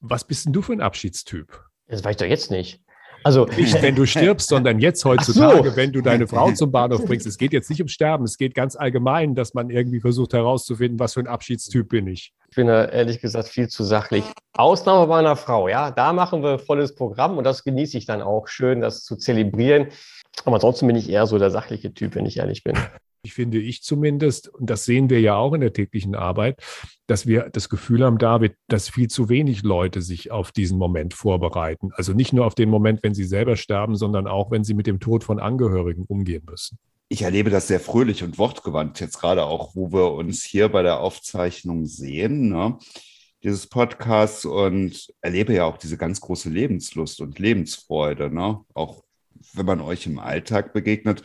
Was 0.00 0.26
bist 0.26 0.46
denn 0.46 0.52
du 0.52 0.62
für 0.62 0.72
ein 0.72 0.80
Abschiedstyp? 0.80 1.62
Das 1.86 2.02
weiß 2.02 2.16
ich 2.16 2.16
doch 2.16 2.26
jetzt 2.26 2.50
nicht. 2.50 2.82
Also, 3.26 3.46
nicht, 3.56 3.82
wenn 3.82 3.96
du 3.96 4.06
stirbst, 4.06 4.48
sondern 4.48 4.78
jetzt 4.78 5.04
heutzutage, 5.04 5.70
so. 5.70 5.76
wenn 5.76 5.90
du 5.90 6.00
deine 6.00 6.28
Frau 6.28 6.52
zum 6.52 6.70
Bahnhof 6.70 7.04
bringst. 7.04 7.26
Es 7.26 7.38
geht 7.38 7.52
jetzt 7.52 7.68
nicht 7.68 7.82
um 7.82 7.88
Sterben, 7.88 8.24
es 8.24 8.38
geht 8.38 8.54
ganz 8.54 8.76
allgemein, 8.76 9.34
dass 9.34 9.52
man 9.52 9.68
irgendwie 9.68 9.98
versucht 9.98 10.32
herauszufinden, 10.32 11.00
was 11.00 11.14
für 11.14 11.20
ein 11.20 11.26
Abschiedstyp 11.26 11.88
bin 11.88 12.06
ich. 12.06 12.32
Ich 12.50 12.54
bin 12.54 12.68
da 12.68 12.84
ehrlich 12.84 13.20
gesagt 13.20 13.48
viel 13.48 13.66
zu 13.66 13.82
sachlich. 13.82 14.22
Ausnahme 14.56 15.08
bei 15.08 15.18
einer 15.18 15.34
Frau, 15.34 15.66
ja, 15.66 15.90
da 15.90 16.12
machen 16.12 16.44
wir 16.44 16.60
volles 16.60 16.94
Programm 16.94 17.36
und 17.36 17.42
das 17.42 17.64
genieße 17.64 17.98
ich 17.98 18.06
dann 18.06 18.22
auch 18.22 18.46
schön, 18.46 18.80
das 18.80 19.02
zu 19.02 19.16
zelebrieren. 19.16 19.88
Aber 20.44 20.54
ansonsten 20.54 20.86
bin 20.86 20.94
ich 20.94 21.10
eher 21.10 21.26
so 21.26 21.36
der 21.36 21.50
sachliche 21.50 21.92
Typ, 21.92 22.14
wenn 22.14 22.26
ich 22.26 22.36
ehrlich 22.36 22.62
bin 22.62 22.76
finde 23.32 23.58
ich 23.58 23.82
zumindest, 23.82 24.48
und 24.48 24.70
das 24.70 24.84
sehen 24.84 25.10
wir 25.10 25.20
ja 25.20 25.36
auch 25.36 25.52
in 25.52 25.60
der 25.60 25.72
täglichen 25.72 26.14
Arbeit, 26.14 26.62
dass 27.06 27.26
wir 27.26 27.48
das 27.50 27.68
Gefühl 27.68 28.04
haben, 28.04 28.18
David, 28.18 28.54
dass 28.68 28.88
viel 28.88 29.08
zu 29.08 29.28
wenig 29.28 29.62
Leute 29.62 30.02
sich 30.02 30.30
auf 30.30 30.52
diesen 30.52 30.78
Moment 30.78 31.14
vorbereiten. 31.14 31.90
Also 31.94 32.12
nicht 32.12 32.32
nur 32.32 32.46
auf 32.46 32.54
den 32.54 32.68
Moment, 32.68 33.02
wenn 33.02 33.14
sie 33.14 33.24
selber 33.24 33.56
sterben, 33.56 33.96
sondern 33.96 34.26
auch, 34.26 34.50
wenn 34.50 34.64
sie 34.64 34.74
mit 34.74 34.86
dem 34.86 35.00
Tod 35.00 35.24
von 35.24 35.38
Angehörigen 35.38 36.04
umgehen 36.06 36.42
müssen. 36.48 36.78
Ich 37.08 37.22
erlebe 37.22 37.50
das 37.50 37.68
sehr 37.68 37.78
fröhlich 37.78 38.24
und 38.24 38.36
wortgewandt, 38.36 38.98
jetzt 38.98 39.20
gerade 39.20 39.44
auch, 39.44 39.76
wo 39.76 39.92
wir 39.92 40.12
uns 40.12 40.42
hier 40.42 40.68
bei 40.68 40.82
der 40.82 41.00
Aufzeichnung 41.00 41.86
sehen. 41.86 42.48
Ne? 42.48 42.78
dieses 43.46 43.68
Podcasts 43.68 44.44
und 44.44 45.06
erlebe 45.20 45.54
ja 45.54 45.64
auch 45.64 45.76
diese 45.76 45.96
ganz 45.96 46.20
große 46.20 46.48
Lebenslust 46.48 47.20
und 47.20 47.38
Lebensfreude, 47.38 48.28
ne? 48.34 48.60
auch 48.74 49.04
wenn 49.52 49.66
man 49.66 49.80
euch 49.80 50.06
im 50.06 50.18
Alltag 50.18 50.72
begegnet. 50.72 51.22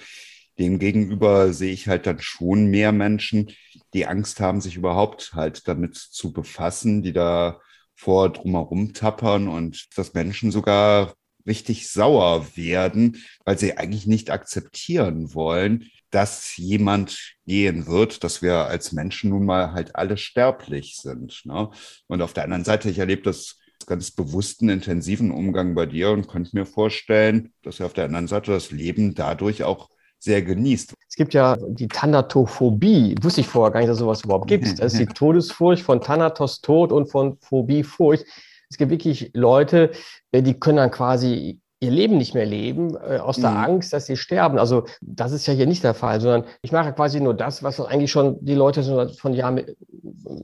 Demgegenüber 0.59 1.53
sehe 1.53 1.73
ich 1.73 1.87
halt 1.87 2.05
dann 2.05 2.19
schon 2.19 2.65
mehr 2.65 2.91
Menschen, 2.91 3.51
die 3.93 4.05
Angst 4.05 4.39
haben, 4.39 4.61
sich 4.61 4.75
überhaupt 4.75 5.31
halt 5.33 5.67
damit 5.67 5.95
zu 5.95 6.33
befassen, 6.33 7.03
die 7.03 7.13
da 7.13 7.59
vor 7.95 8.31
drumherum 8.31 8.93
tappern 8.93 9.47
und 9.47 9.87
dass 9.95 10.13
Menschen 10.13 10.51
sogar 10.51 11.13
richtig 11.45 11.89
sauer 11.89 12.45
werden, 12.55 13.23
weil 13.45 13.57
sie 13.57 13.77
eigentlich 13.77 14.07
nicht 14.07 14.29
akzeptieren 14.29 15.33
wollen, 15.33 15.89
dass 16.11 16.57
jemand 16.57 17.35
gehen 17.45 17.87
wird, 17.87 18.23
dass 18.23 18.41
wir 18.41 18.65
als 18.65 18.91
Menschen 18.91 19.29
nun 19.29 19.45
mal 19.45 19.71
halt 19.71 19.95
alle 19.95 20.17
sterblich 20.17 20.97
sind. 20.97 21.41
Ne? 21.45 21.69
Und 22.07 22.21
auf 22.21 22.33
der 22.33 22.43
anderen 22.43 22.65
Seite, 22.65 22.89
ich 22.89 22.99
erlebe 22.99 23.23
das 23.23 23.57
ganz 23.87 24.11
bewussten, 24.11 24.69
intensiven 24.69 25.31
Umgang 25.31 25.73
bei 25.73 25.85
dir 25.85 26.11
und 26.11 26.27
könnte 26.27 26.55
mir 26.55 26.65
vorstellen, 26.65 27.53
dass 27.63 27.79
wir 27.79 27.85
auf 27.85 27.93
der 27.93 28.05
anderen 28.05 28.27
Seite 28.27 28.51
das 28.51 28.71
Leben 28.71 29.15
dadurch 29.15 29.63
auch 29.63 29.89
sehr 30.21 30.41
genießt. 30.41 30.93
Es 31.09 31.15
gibt 31.15 31.33
ja 31.33 31.57
die 31.67 31.87
Thanatophobie. 31.87 33.15
Wusste 33.21 33.41
ich 33.41 33.47
vorher 33.47 33.71
gar 33.71 33.79
nicht, 33.79 33.89
dass 33.89 33.97
es 33.97 34.01
sowas 34.01 34.23
überhaupt 34.23 34.47
gibt. 34.47 34.79
Das 34.79 34.93
ist 34.93 34.99
die 34.99 35.05
Todesfurcht 35.07 35.83
von 35.83 35.99
Thanatos 35.99 36.61
Tod 36.61 36.91
und 36.91 37.07
von 37.09 37.37
Phobie 37.39 37.83
Furcht. 37.83 38.25
Es 38.69 38.77
gibt 38.77 38.91
wirklich 38.91 39.31
Leute, 39.33 39.91
äh, 40.31 40.41
die 40.41 40.59
können 40.59 40.77
dann 40.77 40.91
quasi 40.91 41.59
ihr 41.81 41.91
Leben 41.91 42.17
nicht 42.17 42.35
mehr 42.35 42.45
leben, 42.45 42.95
äh, 42.95 43.17
aus 43.17 43.37
der 43.37 43.49
mhm. 43.51 43.57
Angst, 43.57 43.91
dass 43.91 44.05
sie 44.05 44.15
sterben. 44.15 44.59
Also 44.59 44.85
das 45.01 45.31
ist 45.31 45.47
ja 45.47 45.53
hier 45.53 45.65
nicht 45.65 45.83
der 45.83 45.95
Fall, 45.95 46.21
sondern 46.21 46.45
ich 46.61 46.71
mache 46.71 46.93
quasi 46.93 47.19
nur 47.19 47.33
das, 47.33 47.63
was 47.63 47.81
eigentlich 47.81 48.11
schon 48.11 48.37
die 48.45 48.53
Leute 48.53 49.09
von 49.17 49.33
Jahren 49.33 49.65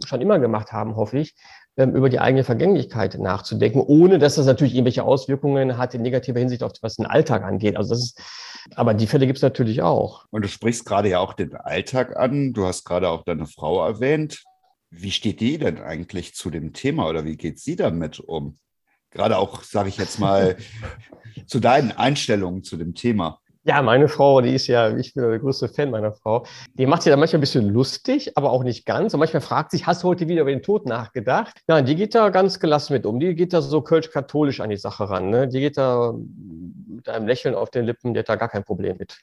schon 0.06 0.22
immer 0.22 0.40
gemacht 0.40 0.72
haben, 0.72 0.96
hoffe 0.96 1.20
ich, 1.20 1.36
über 1.78 2.10
die 2.10 2.20
eigene 2.20 2.44
Vergänglichkeit 2.44 3.20
nachzudenken, 3.20 3.80
ohne 3.80 4.18
dass 4.18 4.36
das 4.36 4.48
natürlich 4.48 4.74
irgendwelche 4.74 5.04
Auswirkungen 5.04 5.78
hat 5.78 5.94
in 5.94 6.02
negativer 6.02 6.40
Hinsicht 6.40 6.64
auf 6.64 6.72
was 6.82 6.96
den 6.96 7.06
Alltag 7.06 7.44
angeht. 7.44 7.78
Also 7.78 7.92
das 7.92 8.00
ist, 8.00 8.22
aber 8.76 8.94
die 8.94 9.08
Fälle 9.08 9.28
gibt 9.28 9.38
es 9.38 9.44
natürlich 9.44 9.82
auch. 9.84 10.26
Und 10.32 10.44
du 10.44 10.48
sprichst 10.48 10.86
gerade 10.86 11.10
ja 11.10 11.20
auch 11.20 11.34
den 11.34 11.56
Alltag 11.56 12.18
an. 12.18 12.54
Du 12.54 12.66
hast 12.66 12.84
gerade 12.84 13.10
auch 13.10 13.24
deine 13.24 13.46
Frau 13.46 13.86
erwähnt. 13.86 14.44
Wie 14.90 15.12
steht 15.12 15.40
die 15.40 15.58
denn 15.58 15.80
eigentlich 15.80 16.34
zu 16.34 16.50
dem 16.50 16.74
Thema 16.74 17.08
oder 17.08 17.26
wie 17.26 17.38
geht 17.38 17.60
sie 17.60 17.76
damit 17.76 18.20
um? 18.20 18.58
Gerade 19.12 19.38
auch, 19.38 19.64
sage 19.64 19.90
ich 19.90 19.98
jetzt 19.98 20.20
mal, 20.20 20.58
zu 21.46 21.60
deinen 21.60 21.92
Einstellungen 21.92 22.64
zu 22.64 22.78
dem 22.78 22.96
Thema. 22.96 23.40
Ja, 23.68 23.82
meine 23.82 24.08
Frau, 24.08 24.40
die 24.40 24.56
ist 24.56 24.68
ja, 24.68 24.96
ich 24.96 25.14
bin 25.14 25.30
der 25.30 25.40
größte 25.40 25.68
Fan 25.68 25.92
meiner 25.92 26.14
Frau. 26.14 26.46
Die 26.76 26.86
macht 26.86 27.02
sich 27.02 27.12
da 27.12 27.18
manchmal 27.18 27.40
ein 27.40 27.42
bisschen 27.42 27.68
lustig, 27.68 28.38
aber 28.38 28.50
auch 28.52 28.64
nicht 28.64 28.86
ganz. 28.86 29.14
Und 29.14 29.20
manchmal 29.20 29.42
fragt 29.42 29.72
sich, 29.72 29.86
hast 29.86 30.04
du 30.04 30.08
heute 30.08 30.30
wieder 30.30 30.44
über 30.44 30.52
den 30.52 30.62
Tod 30.64 30.86
nachgedacht? 30.86 31.60
Ja, 31.68 31.82
die 31.82 31.98
geht 31.98 32.16
da 32.16 32.30
ganz 32.30 32.62
gelassen 32.62 32.94
mit 32.94 33.06
um. 33.06 33.20
Die 33.20 33.36
geht 33.36 33.52
da 33.52 33.62
so 33.62 33.82
kölsch-katholisch 33.82 34.62
an 34.62 34.70
die 34.70 34.78
Sache 34.78 35.10
ran. 35.10 35.30
Ne? 35.30 35.50
Die 35.50 35.60
geht 35.60 35.78
da 35.78 36.14
mit 36.88 37.10
einem 37.10 37.28
Lächeln 37.28 37.56
auf 37.56 37.70
den 37.70 37.84
Lippen, 37.84 38.14
die 38.14 38.22
hat 38.22 38.30
da 38.30 38.38
gar 38.38 38.48
kein 38.48 38.64
Problem 38.64 38.96
mit. 39.00 39.18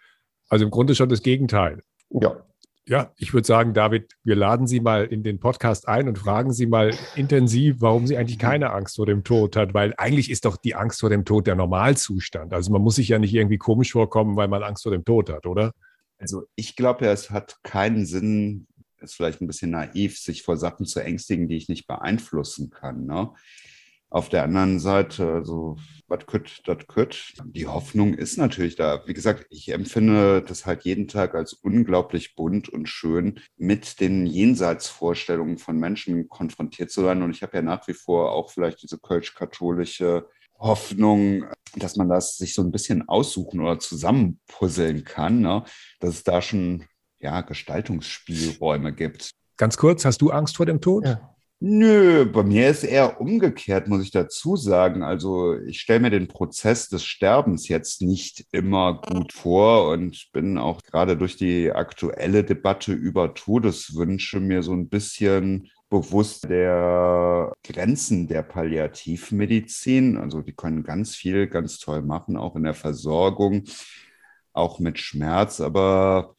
Also 0.51 0.67
im 0.67 0.71
Grunde 0.71 0.95
schon 0.95 1.09
das 1.09 1.23
Gegenteil. 1.23 1.83
Ja. 2.11 2.37
Ja, 2.87 3.13
ich 3.17 3.33
würde 3.33 3.47
sagen, 3.47 3.73
David, 3.73 4.13
wir 4.25 4.37
laden 4.37 4.67
Sie 4.67 4.81
mal 4.81 5.07
in 5.07 5.23
den 5.23 5.41
Podcast 5.41 5.89
ein 5.89 6.07
und 6.07 6.19
fragen 6.19 6.53
Sie 6.53 6.67
mal 6.67 6.95
intensiv, 7.17 7.77
warum 7.79 8.07
sie 8.07 8.19
eigentlich 8.19 8.39
keine 8.39 8.73
Angst 8.73 8.97
vor 8.97 9.07
dem 9.07 9.25
Tod 9.25 9.57
hat, 9.57 9.73
weil 9.73 9.95
eigentlich 9.97 10.31
ist 10.31 10.45
doch 10.45 10.59
die 10.59 10.75
Angst 10.75 11.01
vor 11.01 11.09
dem 11.09 11.25
Tod 11.25 11.47
der 11.47 11.55
Normalzustand. 11.55 12.53
Also 12.53 12.71
man 12.71 12.83
muss 12.83 12.97
sich 12.97 13.09
ja 13.09 13.19
nicht 13.19 13.33
irgendwie 13.33 13.57
komisch 13.57 13.93
vorkommen, 13.93 14.37
weil 14.37 14.49
man 14.49 14.63
Angst 14.63 14.83
vor 14.83 14.93
dem 14.93 15.05
Tod 15.05 15.31
hat, 15.31 15.47
oder? 15.47 15.73
Also 16.19 16.45
ich 16.57 16.77
glaube 16.77 17.07
ja, 17.07 17.13
es 17.13 17.31
hat 17.31 17.57
keinen 17.63 18.05
Sinn, 18.05 18.67
ist 19.01 19.15
vielleicht 19.15 19.41
ein 19.41 19.47
bisschen 19.47 19.71
naiv, 19.71 20.19
sich 20.19 20.43
vor 20.43 20.59
Sachen 20.59 20.85
zu 20.85 21.01
ängstigen, 21.01 21.49
die 21.49 21.57
ich 21.57 21.71
nicht 21.71 21.87
beeinflussen 21.87 22.69
kann. 22.69 23.07
Ne? 23.07 23.31
Auf 24.15 24.29
der 24.29 24.45
anderen 24.45 24.79
Seite, 24.79 25.27
also, 25.27 25.77
was 26.07 26.25
kütt, 26.27 26.63
das 26.67 26.87
kütt. 26.87 27.35
Die 27.47 27.67
Hoffnung 27.67 28.15
ist 28.15 28.39
natürlich 28.39 28.77
da. 28.77 29.03
Wie 29.07 29.13
gesagt, 29.13 29.45
ich 29.51 29.71
empfinde 29.71 30.41
das 30.41 30.67
halt 30.67 30.85
jeden 30.85 31.09
Tag 31.09 31.35
als 31.35 31.53
unglaublich 31.53 32.37
bunt 32.37 32.69
und 32.69 32.89
schön, 32.89 33.41
mit 33.57 33.99
den 33.99 34.25
Jenseitsvorstellungen 34.25 35.59
von 35.59 35.81
Menschen 35.81 36.29
konfrontiert 36.29 36.93
zu 36.93 37.01
sein. 37.01 37.25
Und 37.25 37.33
ich 37.33 37.43
habe 37.43 37.57
ja 37.57 37.63
nach 37.63 37.89
wie 37.89 37.93
vor 37.93 38.31
auch 38.31 38.53
vielleicht 38.53 38.85
diese 38.85 38.99
kölsch-katholische 38.99 40.29
Hoffnung, 40.61 41.47
dass 41.75 41.97
man 41.97 42.09
das 42.09 42.37
sich 42.37 42.55
so 42.55 42.63
ein 42.63 42.71
bisschen 42.71 43.09
aussuchen 43.09 43.59
oder 43.59 43.81
zusammenpuzzeln 43.81 45.03
kann, 45.03 45.41
ne? 45.41 45.65
dass 45.99 46.15
es 46.15 46.23
da 46.23 46.41
schon 46.41 46.85
ja, 47.19 47.41
Gestaltungsspielräume 47.41 48.93
gibt. 48.93 49.31
Ganz 49.57 49.77
kurz, 49.77 50.05
hast 50.05 50.23
du 50.23 50.31
Angst 50.31 50.57
vor 50.57 50.67
dem 50.67 50.81
Tod? 50.81 51.05
Ja. 51.05 51.34
Nö, 51.61 52.27
bei 52.27 52.43
mir 52.43 52.69
ist 52.69 52.85
eher 52.85 53.21
umgekehrt, 53.21 53.89
muss 53.89 54.03
ich 54.03 54.11
dazu 54.11 54.55
sagen. 54.57 55.03
Also 55.03 55.57
ich 55.61 55.81
stelle 55.81 56.01
mir 56.01 56.11
den 56.11 56.29
Prozess 56.29 56.89
des 56.91 57.05
Sterbens 57.05 57.69
jetzt 57.69 58.03
nicht 58.03 58.45
immer 58.53 59.01
gut 59.01 59.33
vor 59.33 59.89
und 59.91 60.29
bin 60.33 60.59
auch 60.59 60.83
gerade 60.83 61.17
durch 61.17 61.37
die 61.37 61.73
aktuelle 61.73 62.45
Debatte 62.45 62.93
über 62.93 63.33
Todeswünsche 63.33 64.41
mir 64.41 64.63
so 64.63 64.73
ein 64.73 64.91
bisschen 64.91 65.71
bewusst 65.89 66.45
der 66.51 67.53
Grenzen 67.63 68.29
der 68.29 68.43
Palliativmedizin. 68.43 70.19
Also 70.19 70.43
die 70.43 70.55
können 70.55 70.83
ganz 70.83 71.15
viel, 71.17 71.47
ganz 71.47 71.79
toll 71.79 72.03
machen, 72.03 72.37
auch 72.37 72.57
in 72.57 72.65
der 72.65 72.75
Versorgung, 72.75 73.65
auch 74.53 74.81
mit 74.81 74.99
Schmerz, 74.99 75.61
aber 75.61 76.35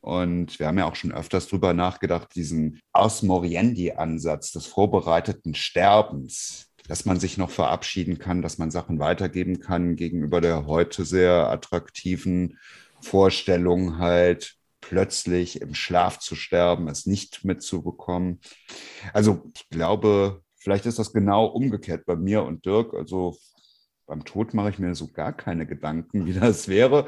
und 0.00 0.58
wir 0.58 0.66
haben 0.66 0.78
ja 0.78 0.86
auch 0.86 0.94
schon 0.94 1.12
öfters 1.12 1.48
drüber 1.48 1.74
nachgedacht, 1.74 2.34
diesen 2.34 2.80
Osmoriendi-Ansatz 2.92 4.52
des 4.52 4.66
vorbereiteten 4.66 5.54
Sterbens, 5.54 6.70
dass 6.88 7.04
man 7.04 7.20
sich 7.20 7.36
noch 7.36 7.50
verabschieden 7.50 8.18
kann, 8.18 8.42
dass 8.42 8.58
man 8.58 8.70
Sachen 8.70 8.98
weitergeben 8.98 9.60
kann 9.60 9.96
gegenüber 9.96 10.40
der 10.40 10.66
heute 10.66 11.04
sehr 11.04 11.50
attraktiven 11.50 12.58
Vorstellung 13.00 13.98
halt 13.98 14.56
plötzlich 14.80 15.60
im 15.60 15.74
Schlaf 15.74 16.18
zu 16.18 16.34
sterben, 16.34 16.88
es 16.88 17.06
nicht 17.06 17.44
mitzubekommen. 17.44 18.40
Also 19.12 19.42
ich 19.54 19.68
glaube, 19.68 20.42
vielleicht 20.56 20.86
ist 20.86 20.98
das 20.98 21.12
genau 21.12 21.46
umgekehrt 21.46 22.06
bei 22.06 22.16
mir 22.16 22.42
und 22.44 22.64
Dirk. 22.64 22.94
Also 22.94 23.36
beim 24.06 24.24
Tod 24.24 24.54
mache 24.54 24.70
ich 24.70 24.78
mir 24.78 24.94
so 24.94 25.08
gar 25.08 25.32
keine 25.32 25.66
Gedanken, 25.66 26.26
wie 26.26 26.32
das 26.32 26.68
wäre. 26.68 27.06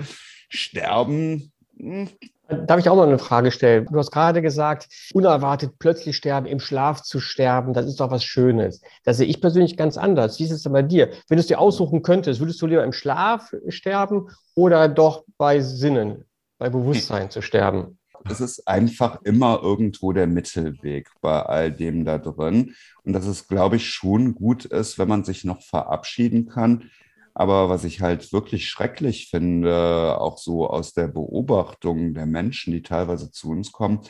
Sterben, 0.48 1.52
hm, 1.76 2.08
Darf 2.52 2.78
ich 2.78 2.88
auch 2.88 2.96
noch 2.96 3.04
eine 3.04 3.18
Frage 3.18 3.50
stellen? 3.50 3.86
Du 3.90 3.98
hast 3.98 4.10
gerade 4.10 4.42
gesagt, 4.42 4.88
unerwartet 5.12 5.78
plötzlich 5.78 6.16
sterben, 6.16 6.46
im 6.46 6.60
Schlaf 6.60 7.02
zu 7.02 7.20
sterben, 7.20 7.72
das 7.72 7.86
ist 7.86 8.00
doch 8.00 8.10
was 8.10 8.24
Schönes. 8.24 8.80
Das 9.04 9.16
sehe 9.16 9.26
ich 9.26 9.40
persönlich 9.40 9.76
ganz 9.76 9.96
anders. 9.96 10.38
Wie 10.38 10.44
ist 10.44 10.50
es 10.50 10.62
denn 10.62 10.72
bei 10.72 10.82
dir? 10.82 11.10
Wenn 11.28 11.36
du 11.36 11.40
es 11.40 11.46
dir 11.46 11.60
aussuchen 11.60 12.02
könntest, 12.02 12.40
würdest 12.40 12.60
du 12.62 12.66
lieber 12.66 12.84
im 12.84 12.92
Schlaf 12.92 13.52
sterben 13.68 14.28
oder 14.54 14.88
doch 14.88 15.24
bei 15.38 15.60
Sinnen, 15.60 16.24
bei 16.58 16.70
Bewusstsein 16.70 17.30
zu 17.30 17.42
sterben? 17.42 17.98
Es 18.28 18.40
ist 18.40 18.68
einfach 18.68 19.20
immer 19.24 19.60
irgendwo 19.62 20.12
der 20.12 20.28
Mittelweg 20.28 21.08
bei 21.20 21.42
all 21.42 21.72
dem 21.72 22.04
da 22.04 22.18
drin. 22.18 22.74
Und 23.04 23.14
dass 23.14 23.26
es, 23.26 23.48
glaube 23.48 23.76
ich, 23.76 23.88
schon 23.88 24.34
gut 24.34 24.64
ist, 24.64 24.98
wenn 24.98 25.08
man 25.08 25.24
sich 25.24 25.44
noch 25.44 25.60
verabschieden 25.60 26.46
kann 26.46 26.90
aber 27.34 27.68
was 27.68 27.84
ich 27.84 28.00
halt 28.00 28.32
wirklich 28.32 28.68
schrecklich 28.68 29.28
finde, 29.30 30.18
auch 30.20 30.38
so 30.38 30.68
aus 30.68 30.92
der 30.92 31.08
Beobachtung 31.08 32.14
der 32.14 32.26
Menschen, 32.26 32.72
die 32.72 32.82
teilweise 32.82 33.30
zu 33.30 33.50
uns 33.50 33.72
kommen, 33.72 34.00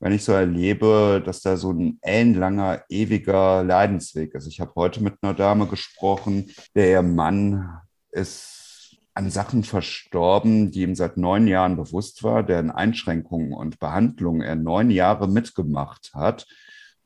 wenn 0.00 0.12
ich 0.12 0.24
so 0.24 0.32
erlebe, 0.32 1.22
dass 1.24 1.42
da 1.42 1.56
so 1.56 1.70
ein 1.72 1.98
ellenlanger, 2.02 2.82
ewiger 2.88 3.62
Leidensweg 3.62 4.34
ist. 4.34 4.48
Ich 4.48 4.60
habe 4.60 4.72
heute 4.74 5.00
mit 5.00 5.14
einer 5.22 5.34
Dame 5.34 5.68
gesprochen, 5.68 6.50
der 6.74 6.90
ihr 6.90 7.02
Mann 7.02 7.78
ist 8.10 8.96
an 9.14 9.30
Sachen 9.30 9.62
verstorben, 9.62 10.72
die 10.72 10.82
ihm 10.82 10.96
seit 10.96 11.18
neun 11.18 11.46
Jahren 11.46 11.76
bewusst 11.76 12.24
war, 12.24 12.42
deren 12.42 12.70
Einschränkungen 12.70 13.52
und 13.52 13.78
Behandlungen 13.78 14.40
er 14.40 14.56
neun 14.56 14.90
Jahre 14.90 15.28
mitgemacht 15.28 16.10
hat. 16.14 16.46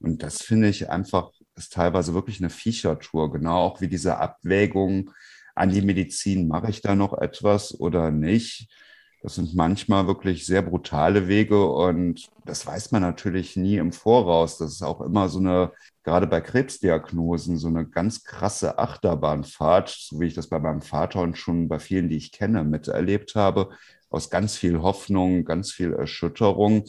Und 0.00 0.22
das 0.22 0.40
finde 0.42 0.68
ich 0.68 0.88
einfach 0.88 1.32
ist 1.56 1.72
teilweise 1.72 2.14
wirklich 2.14 2.40
eine 2.40 2.50
Viechertour, 2.50 3.32
genau 3.32 3.62
auch 3.62 3.80
wie 3.80 3.88
diese 3.88 4.18
Abwägung 4.18 5.10
an 5.56 5.70
die 5.70 5.82
Medizin, 5.82 6.48
mache 6.48 6.70
ich 6.70 6.82
da 6.82 6.94
noch 6.94 7.18
etwas 7.18 7.78
oder 7.78 8.10
nicht? 8.10 8.68
Das 9.22 9.34
sind 9.36 9.56
manchmal 9.56 10.06
wirklich 10.06 10.46
sehr 10.46 10.62
brutale 10.62 11.26
Wege 11.26 11.66
und 11.66 12.28
das 12.44 12.64
weiß 12.64 12.92
man 12.92 13.02
natürlich 13.02 13.56
nie 13.56 13.76
im 13.78 13.92
Voraus. 13.92 14.58
Das 14.58 14.70
ist 14.72 14.82
auch 14.82 15.00
immer 15.00 15.28
so 15.28 15.40
eine, 15.40 15.72
gerade 16.04 16.26
bei 16.26 16.40
Krebsdiagnosen, 16.40 17.56
so 17.58 17.68
eine 17.68 17.86
ganz 17.86 18.22
krasse 18.22 18.78
Achterbahnfahrt, 18.78 19.88
so 19.88 20.20
wie 20.20 20.26
ich 20.26 20.34
das 20.34 20.48
bei 20.48 20.60
meinem 20.60 20.82
Vater 20.82 21.22
und 21.22 21.36
schon 21.36 21.66
bei 21.66 21.80
vielen, 21.80 22.08
die 22.08 22.18
ich 22.18 22.30
kenne, 22.30 22.62
miterlebt 22.62 23.34
habe, 23.34 23.70
aus 24.10 24.30
ganz 24.30 24.56
viel 24.56 24.80
Hoffnung, 24.80 25.44
ganz 25.44 25.72
viel 25.72 25.92
Erschütterung. 25.92 26.84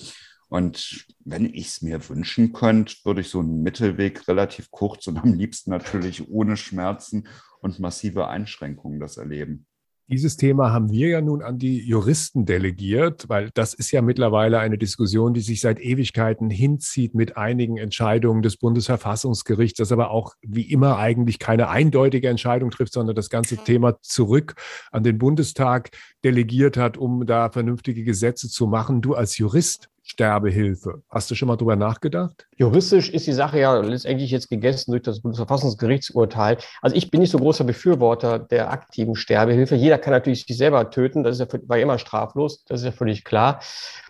Und 0.50 1.06
wenn 1.26 1.46
ich 1.46 1.68
es 1.68 1.82
mir 1.82 2.08
wünschen 2.10 2.54
könnte, 2.54 2.96
würde 3.04 3.22
ich 3.22 3.30
so 3.30 3.40
einen 3.40 3.64
Mittelweg 3.64 4.28
relativ 4.28 4.72
kurz 4.72 5.08
und 5.08 5.18
am 5.18 5.34
liebsten 5.34 5.72
natürlich 5.72 6.30
ohne 6.30 6.56
Schmerzen 6.56 7.28
und 7.60 7.80
massive 7.80 8.28
Einschränkungen 8.28 9.00
das 9.00 9.18
erleben. 9.18 9.66
Dieses 10.10 10.38
Thema 10.38 10.72
haben 10.72 10.90
wir 10.90 11.10
ja 11.10 11.20
nun 11.20 11.44
an 11.44 11.60
die 11.60 11.86
Juristen 11.86 12.46
delegiert, 12.46 13.28
weil 13.28 13.50
das 13.54 13.74
ist 13.74 13.92
ja 13.92 14.02
mittlerweile 14.02 14.60
eine 14.60 14.78
Diskussion, 14.78 15.34
die 15.34 15.42
sich 15.42 15.60
seit 15.60 15.82
Ewigkeiten 15.82 16.50
hinzieht 16.50 17.14
mit 17.14 17.36
einigen 17.36 17.76
Entscheidungen 17.76 18.42
des 18.42 18.56
Bundesverfassungsgerichts, 18.56 19.80
das 19.80 19.92
aber 19.92 20.12
auch 20.12 20.34
wie 20.42 20.72
immer 20.72 20.98
eigentlich 20.98 21.40
keine 21.40 21.68
eindeutige 21.68 22.30
Entscheidung 22.30 22.72
trifft, 22.72 22.94
sondern 22.94 23.18
das 23.18 23.30
ganze 23.30 23.58
Thema 23.58 24.00
zurück 24.02 24.56
an 24.94 25.04
den 25.04 25.18
Bundestag 25.18 25.90
delegiert 26.24 26.78
hat, 26.78 26.98
um 26.98 27.26
da 27.26 27.50
vernünftige 27.50 28.06
Gesetze 28.06 28.48
zu 28.48 28.66
machen. 28.66 29.02
Du 29.02 29.14
als 29.14 29.38
Jurist, 29.38 29.90
Sterbehilfe. 30.08 31.04
Hast 31.10 31.30
du 31.30 31.36
schon 31.36 31.50
mal 31.50 31.58
drüber 31.58 31.76
nachgedacht? 31.76 32.48
Juristisch 32.56 33.10
ist 33.10 33.28
die 33.28 33.34
Sache 33.34 33.60
ja 33.60 33.78
letztendlich 33.82 34.32
jetzt 34.32 34.50
gegessen 34.50 34.92
durch 34.92 35.04
das 35.04 35.22
Bundesverfassungsgerichtsurteil. 35.22 36.58
Also 36.82 36.96
ich 36.96 37.12
bin 37.12 37.20
nicht 37.20 37.32
so 37.32 37.38
großer 37.38 37.66
Befürworter 37.66 38.40
der 38.40 38.72
aktiven 38.72 39.16
Sterbehilfe. 39.16 39.76
Jeder 39.76 39.98
kann 39.98 40.14
natürlich 40.14 40.46
sich 40.46 40.58
selber 40.58 40.90
töten. 40.90 41.24
Das 41.24 41.38
ist 41.38 41.54
ja, 41.54 41.60
war 41.68 41.78
immer 41.78 42.00
straflos. 42.00 42.64
Das 42.66 42.80
ist 42.80 42.86
ja 42.86 42.94
völlig 42.94 43.26
klar. 43.26 43.60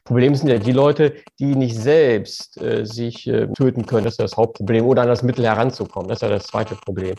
Problem 0.03 0.35
sind 0.35 0.49
ja 0.49 0.59
die 0.59 0.71
Leute, 0.71 1.15
die 1.39 1.55
nicht 1.55 1.75
selbst 1.75 2.61
äh, 2.61 2.85
sich 2.85 3.27
äh, 3.27 3.47
töten 3.53 3.87
können. 3.87 4.03
Das 4.03 4.13
ist 4.13 4.21
das 4.21 4.37
Hauptproblem. 4.37 4.85
Oder 4.85 5.01
an 5.01 5.07
das 5.07 5.23
Mittel 5.23 5.45
heranzukommen. 5.45 6.07
Das 6.09 6.19
ist 6.19 6.21
ja 6.21 6.29
das 6.29 6.45
zweite 6.45 6.75
Problem. 6.75 7.15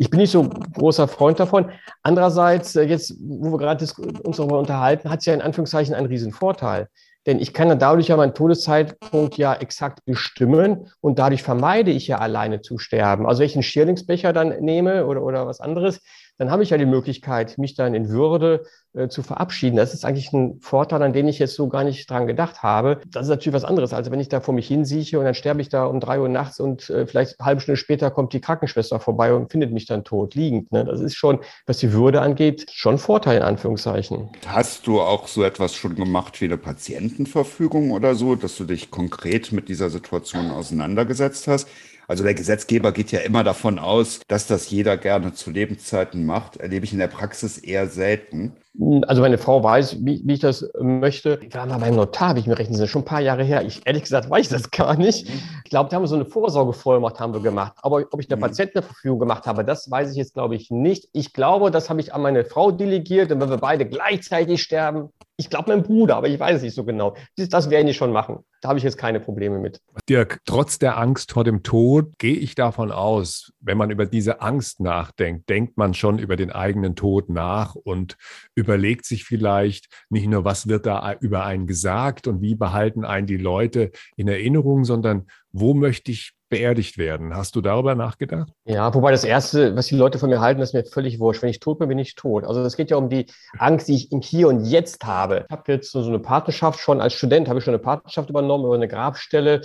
Ich 0.00 0.08
bin 0.08 0.18
nicht 0.18 0.30
so 0.30 0.48
großer 0.48 1.06
Freund 1.08 1.38
davon. 1.38 1.70
Andererseits, 2.02 2.74
äh, 2.74 2.84
jetzt, 2.84 3.14
wo 3.20 3.52
wir 3.52 3.58
gerade 3.58 3.86
uns 4.24 4.38
darüber 4.38 4.58
unterhalten, 4.58 5.10
hat 5.10 5.20
es 5.20 5.26
ja 5.26 5.34
in 5.34 5.42
Anführungszeichen 5.42 5.94
einen 5.94 6.06
riesen 6.06 6.32
Vorteil. 6.32 6.88
Denn 7.26 7.38
ich 7.38 7.52
kann 7.52 7.68
dann 7.68 7.78
dadurch 7.78 8.08
ja 8.08 8.16
meinen 8.16 8.32
Todeszeitpunkt 8.32 9.36
ja 9.36 9.52
exakt 9.52 10.02
bestimmen 10.06 10.90
und 11.02 11.18
dadurch 11.18 11.42
vermeide 11.42 11.90
ich 11.90 12.06
ja 12.06 12.16
alleine 12.16 12.62
zu 12.62 12.78
sterben. 12.78 13.26
Also 13.26 13.40
wenn 13.40 13.48
ich 13.48 13.56
einen 13.56 13.62
Schierlingsbecher 13.62 14.32
dann 14.32 14.58
nehme 14.60 15.04
oder, 15.04 15.22
oder 15.22 15.46
was 15.46 15.60
anderes, 15.60 16.00
dann 16.40 16.50
habe 16.50 16.62
ich 16.62 16.70
ja 16.70 16.78
die 16.78 16.86
Möglichkeit, 16.86 17.58
mich 17.58 17.74
dann 17.74 17.94
in 17.94 18.08
Würde 18.08 18.64
äh, 18.94 19.08
zu 19.08 19.22
verabschieden. 19.22 19.76
Das 19.76 19.92
ist 19.92 20.06
eigentlich 20.06 20.32
ein 20.32 20.58
Vorteil, 20.60 21.02
an 21.02 21.12
den 21.12 21.28
ich 21.28 21.38
jetzt 21.38 21.54
so 21.54 21.68
gar 21.68 21.84
nicht 21.84 22.08
dran 22.08 22.26
gedacht 22.26 22.62
habe. 22.62 22.98
Das 23.08 23.24
ist 23.24 23.28
natürlich 23.28 23.54
was 23.54 23.66
anderes, 23.66 23.92
als 23.92 24.10
wenn 24.10 24.20
ich 24.20 24.30
da 24.30 24.40
vor 24.40 24.54
mich 24.54 24.66
hinsieche 24.66 25.18
und 25.18 25.26
dann 25.26 25.34
sterbe 25.34 25.60
ich 25.60 25.68
da 25.68 25.84
um 25.84 26.00
drei 26.00 26.18
Uhr 26.18 26.30
nachts 26.30 26.58
und 26.58 26.88
äh, 26.88 27.06
vielleicht 27.06 27.38
eine 27.38 27.46
halbe 27.46 27.60
Stunde 27.60 27.76
später 27.76 28.10
kommt 28.10 28.32
die 28.32 28.40
Krankenschwester 28.40 29.00
vorbei 29.00 29.34
und 29.34 29.52
findet 29.52 29.70
mich 29.70 29.84
dann 29.84 30.02
tot 30.02 30.34
liegend. 30.34 30.72
Ne? 30.72 30.86
Das 30.86 31.00
ist 31.00 31.14
schon, 31.14 31.40
was 31.66 31.76
die 31.76 31.92
Würde 31.92 32.22
angeht, 32.22 32.70
schon 32.72 32.96
Vorteil 32.96 33.36
in 33.36 33.42
Anführungszeichen. 33.42 34.30
Hast 34.46 34.86
du 34.86 35.02
auch 35.02 35.28
so 35.28 35.44
etwas 35.44 35.74
schon 35.74 35.94
gemacht 35.94 36.40
wie 36.40 36.46
eine 36.46 36.56
Patientenverfügung 36.56 37.90
oder 37.90 38.14
so, 38.14 38.34
dass 38.34 38.56
du 38.56 38.64
dich 38.64 38.90
konkret 38.90 39.52
mit 39.52 39.68
dieser 39.68 39.90
Situation 39.90 40.50
auseinandergesetzt 40.50 41.48
hast? 41.48 41.68
Also 42.10 42.24
der 42.24 42.34
Gesetzgeber 42.34 42.90
geht 42.90 43.12
ja 43.12 43.20
immer 43.20 43.44
davon 43.44 43.78
aus, 43.78 44.18
dass 44.26 44.48
das 44.48 44.68
jeder 44.68 44.96
gerne 44.96 45.32
zu 45.32 45.52
Lebenszeiten 45.52 46.26
macht. 46.26 46.56
Erlebe 46.56 46.84
ich 46.84 46.92
in 46.92 46.98
der 46.98 47.06
Praxis 47.06 47.56
eher 47.56 47.86
selten. 47.86 48.56
Also 49.06 49.22
meine 49.22 49.38
Frau 49.38 49.62
weiß, 49.62 50.04
wie, 50.04 50.20
wie 50.24 50.32
ich 50.32 50.40
das 50.40 50.68
möchte. 50.80 51.38
Ich 51.46 51.54
war 51.54 51.66
mal 51.66 51.78
beim 51.78 51.94
Notar, 51.94 52.34
wie 52.34 52.40
ich 52.40 52.48
mir 52.48 52.58
rechnen, 52.58 52.72
das 52.72 52.86
ist 52.86 52.90
schon 52.90 53.02
ein 53.02 53.04
paar 53.04 53.20
Jahre 53.20 53.44
her. 53.44 53.64
Ich 53.64 53.86
ehrlich 53.86 54.02
gesagt 54.02 54.28
weiß 54.28 54.46
ich 54.46 54.48
das 54.48 54.72
gar 54.72 54.96
nicht. 54.96 55.28
Mhm. 55.28 55.40
Ich 55.62 55.70
glaube, 55.70 55.88
da 55.88 55.94
haben 55.94 56.02
wir 56.02 56.08
so 56.08 56.16
eine 56.16 56.24
Vorsorgevollmacht 56.24 57.20
haben 57.20 57.32
wir 57.32 57.42
gemacht. 57.42 57.74
Aber 57.80 58.04
ob 58.10 58.20
ich 58.20 58.28
eine 58.28 58.38
mhm. 58.38 58.40
Patientenverfügung 58.40 59.20
gemacht 59.20 59.46
habe, 59.46 59.64
das 59.64 59.88
weiß 59.88 60.10
ich 60.10 60.16
jetzt, 60.16 60.34
glaube 60.34 60.56
ich, 60.56 60.68
nicht. 60.68 61.08
Ich 61.12 61.32
glaube, 61.32 61.70
das 61.70 61.90
habe 61.90 62.00
ich 62.00 62.12
an 62.12 62.22
meine 62.22 62.44
Frau 62.44 62.72
delegiert. 62.72 63.30
Und 63.30 63.40
wenn 63.40 63.50
wir 63.50 63.58
beide 63.58 63.86
gleichzeitig 63.86 64.62
sterben, 64.62 65.10
ich 65.36 65.48
glaube, 65.48 65.70
mein 65.70 65.84
Bruder, 65.84 66.16
aber 66.16 66.26
ich 66.26 66.40
weiß 66.40 66.56
es 66.56 66.62
nicht 66.62 66.74
so 66.74 66.82
genau. 66.82 67.14
Das, 67.36 67.48
das 67.48 67.70
werde 67.70 67.88
ich 67.88 67.96
schon 67.96 68.10
machen. 68.10 68.40
Da 68.60 68.68
habe 68.68 68.78
ich 68.78 68.84
jetzt 68.84 68.98
keine 68.98 69.20
Probleme 69.20 69.58
mit. 69.58 69.80
Dirk, 70.08 70.40
trotz 70.44 70.78
der 70.78 70.98
Angst 70.98 71.32
vor 71.32 71.44
dem 71.44 71.62
Tod 71.62 72.18
gehe 72.18 72.36
ich 72.36 72.54
davon 72.54 72.92
aus, 72.92 73.52
wenn 73.60 73.78
man 73.78 73.90
über 73.90 74.06
diese 74.06 74.42
Angst 74.42 74.80
nachdenkt, 74.80 75.48
denkt 75.48 75.78
man 75.78 75.94
schon 75.94 76.18
über 76.18 76.36
den 76.36 76.50
eigenen 76.50 76.94
Tod 76.94 77.30
nach 77.30 77.74
und 77.74 78.16
überlegt 78.54 79.06
sich 79.06 79.24
vielleicht 79.24 79.88
nicht 80.10 80.28
nur, 80.28 80.44
was 80.44 80.68
wird 80.68 80.84
da 80.84 81.14
über 81.20 81.44
einen 81.44 81.66
gesagt 81.66 82.26
und 82.26 82.42
wie 82.42 82.54
behalten 82.54 83.04
einen 83.04 83.26
die 83.26 83.38
Leute 83.38 83.92
in 84.16 84.28
Erinnerung, 84.28 84.84
sondern 84.84 85.26
wo 85.52 85.74
möchte 85.74 86.12
ich 86.12 86.34
beerdigt 86.50 86.98
werden. 86.98 87.34
Hast 87.34 87.56
du 87.56 87.60
darüber 87.60 87.94
nachgedacht? 87.94 88.52
Ja, 88.64 88.92
wobei 88.92 89.12
das 89.12 89.24
Erste, 89.24 89.76
was 89.76 89.86
die 89.86 89.96
Leute 89.96 90.18
von 90.18 90.28
mir 90.28 90.40
halten, 90.40 90.60
ist 90.60 90.74
mir 90.74 90.84
völlig 90.84 91.20
wurscht. 91.20 91.42
Wenn 91.42 91.48
ich 91.48 91.60
tot 91.60 91.78
bin, 91.78 91.88
bin 91.88 91.98
ich 91.98 92.16
tot. 92.16 92.44
Also 92.44 92.60
es 92.62 92.76
geht 92.76 92.90
ja 92.90 92.96
um 92.96 93.08
die 93.08 93.26
Angst, 93.56 93.88
die 93.88 93.94
ich 93.94 94.12
im 94.12 94.20
Hier 94.20 94.48
und 94.48 94.64
Jetzt 94.64 95.04
habe. 95.04 95.46
Ich 95.48 95.52
habe 95.52 95.72
jetzt 95.72 95.92
so 95.92 96.04
eine 96.04 96.18
Partnerschaft 96.18 96.80
schon, 96.80 97.00
als 97.00 97.14
Student 97.14 97.48
habe 97.48 97.60
ich 97.60 97.64
schon 97.64 97.72
eine 97.72 97.82
Partnerschaft 97.82 98.28
übernommen 98.28 98.49
über 98.58 98.74
eine 98.74 98.88
Grabstelle 98.88 99.62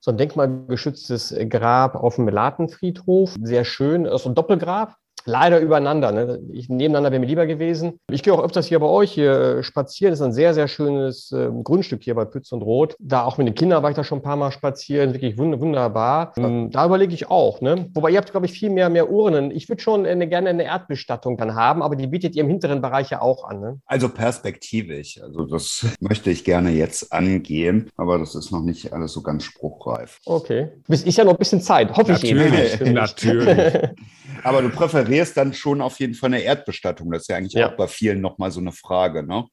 so 0.00 0.10
ein 0.10 0.18
denkmalgeschütztes 0.18 1.34
Grab 1.48 1.96
auf 1.96 2.16
dem 2.16 2.26
Melatenfriedhof. 2.26 3.34
Sehr 3.42 3.64
schön, 3.64 4.06
so 4.18 4.28
ein 4.28 4.34
Doppelgrab 4.34 4.96
leider 5.26 5.60
übereinander. 5.60 6.12
Ne? 6.12 6.40
Ich, 6.52 6.68
nebeneinander 6.68 7.10
wäre 7.10 7.20
mir 7.20 7.26
lieber 7.26 7.46
gewesen. 7.46 8.00
Ich 8.10 8.22
gehe 8.22 8.32
auch 8.32 8.42
öfters 8.42 8.66
hier 8.66 8.78
bei 8.78 8.86
euch 8.86 9.12
hier 9.12 9.32
äh, 9.32 9.62
spazieren. 9.62 10.12
Das 10.12 10.20
ist 10.20 10.26
ein 10.26 10.32
sehr, 10.32 10.54
sehr 10.54 10.68
schönes 10.68 11.32
äh, 11.32 11.50
Grundstück 11.62 12.02
hier 12.02 12.14
bei 12.14 12.24
Pütz 12.24 12.52
und 12.52 12.62
Rot. 12.62 12.96
Da 12.98 13.24
auch 13.24 13.36
mit 13.38 13.46
den 13.46 13.54
Kindern 13.54 13.82
war 13.82 13.90
ich 13.90 13.96
da 13.96 14.04
schon 14.04 14.18
ein 14.18 14.22
paar 14.22 14.36
Mal 14.36 14.52
spazieren. 14.52 15.12
Wirklich 15.12 15.36
wund 15.36 15.60
wunderbar. 15.60 16.32
Ähm, 16.36 16.70
da 16.70 16.86
überlege 16.86 17.12
ich 17.12 17.28
auch. 17.28 17.60
Ne? 17.60 17.90
Wobei 17.94 18.10
ihr 18.10 18.18
habt, 18.18 18.30
glaube 18.30 18.46
ich, 18.46 18.52
viel 18.52 18.70
mehr, 18.70 18.88
mehr 18.88 19.10
Urnen. 19.10 19.50
Ich 19.50 19.68
würde 19.68 19.82
schon 19.82 20.06
eine, 20.06 20.28
gerne 20.28 20.50
eine 20.50 20.64
Erdbestattung 20.64 21.36
dann 21.36 21.54
haben, 21.54 21.82
aber 21.82 21.96
die 21.96 22.06
bietet 22.06 22.36
ihr 22.36 22.42
im 22.42 22.48
hinteren 22.48 22.80
Bereich 22.80 23.10
ja 23.10 23.20
auch 23.20 23.44
an. 23.48 23.60
Ne? 23.60 23.80
Also 23.86 24.08
perspektivisch. 24.08 25.20
Also 25.22 25.44
das 25.44 25.86
möchte 26.00 26.30
ich 26.30 26.44
gerne 26.44 26.70
jetzt 26.70 27.12
angehen, 27.12 27.90
aber 27.96 28.18
das 28.18 28.34
ist 28.34 28.52
noch 28.52 28.62
nicht 28.62 28.92
alles 28.92 29.12
so 29.12 29.22
ganz 29.22 29.44
spruchreif. 29.44 30.20
Okay. 30.24 30.68
Bis 30.86 31.02
ist 31.02 31.18
ja 31.18 31.24
noch 31.24 31.32
ein 31.32 31.38
bisschen 31.38 31.60
Zeit, 31.60 31.96
hoffe 31.96 32.12
natürlich, 32.12 32.74
ich 32.74 32.80
eben. 32.80 32.94
Natürlich. 32.94 33.74
aber 34.42 34.62
du 34.62 34.68
präferierst 34.70 35.15
präferierst 35.16 35.36
dann 35.36 35.52
schon 35.52 35.80
auf 35.80 35.98
jeden 36.00 36.14
Fall 36.14 36.28
eine 36.28 36.40
Erdbestattung. 36.40 37.10
Das 37.10 37.22
ist 37.22 37.28
ja 37.28 37.36
eigentlich 37.36 37.54
ja. 37.54 37.70
auch 37.70 37.76
bei 37.76 37.88
vielen 37.88 38.20
nochmal 38.20 38.50
so 38.50 38.60
eine 38.60 38.72
Frage, 38.72 39.22
ne? 39.22 39.44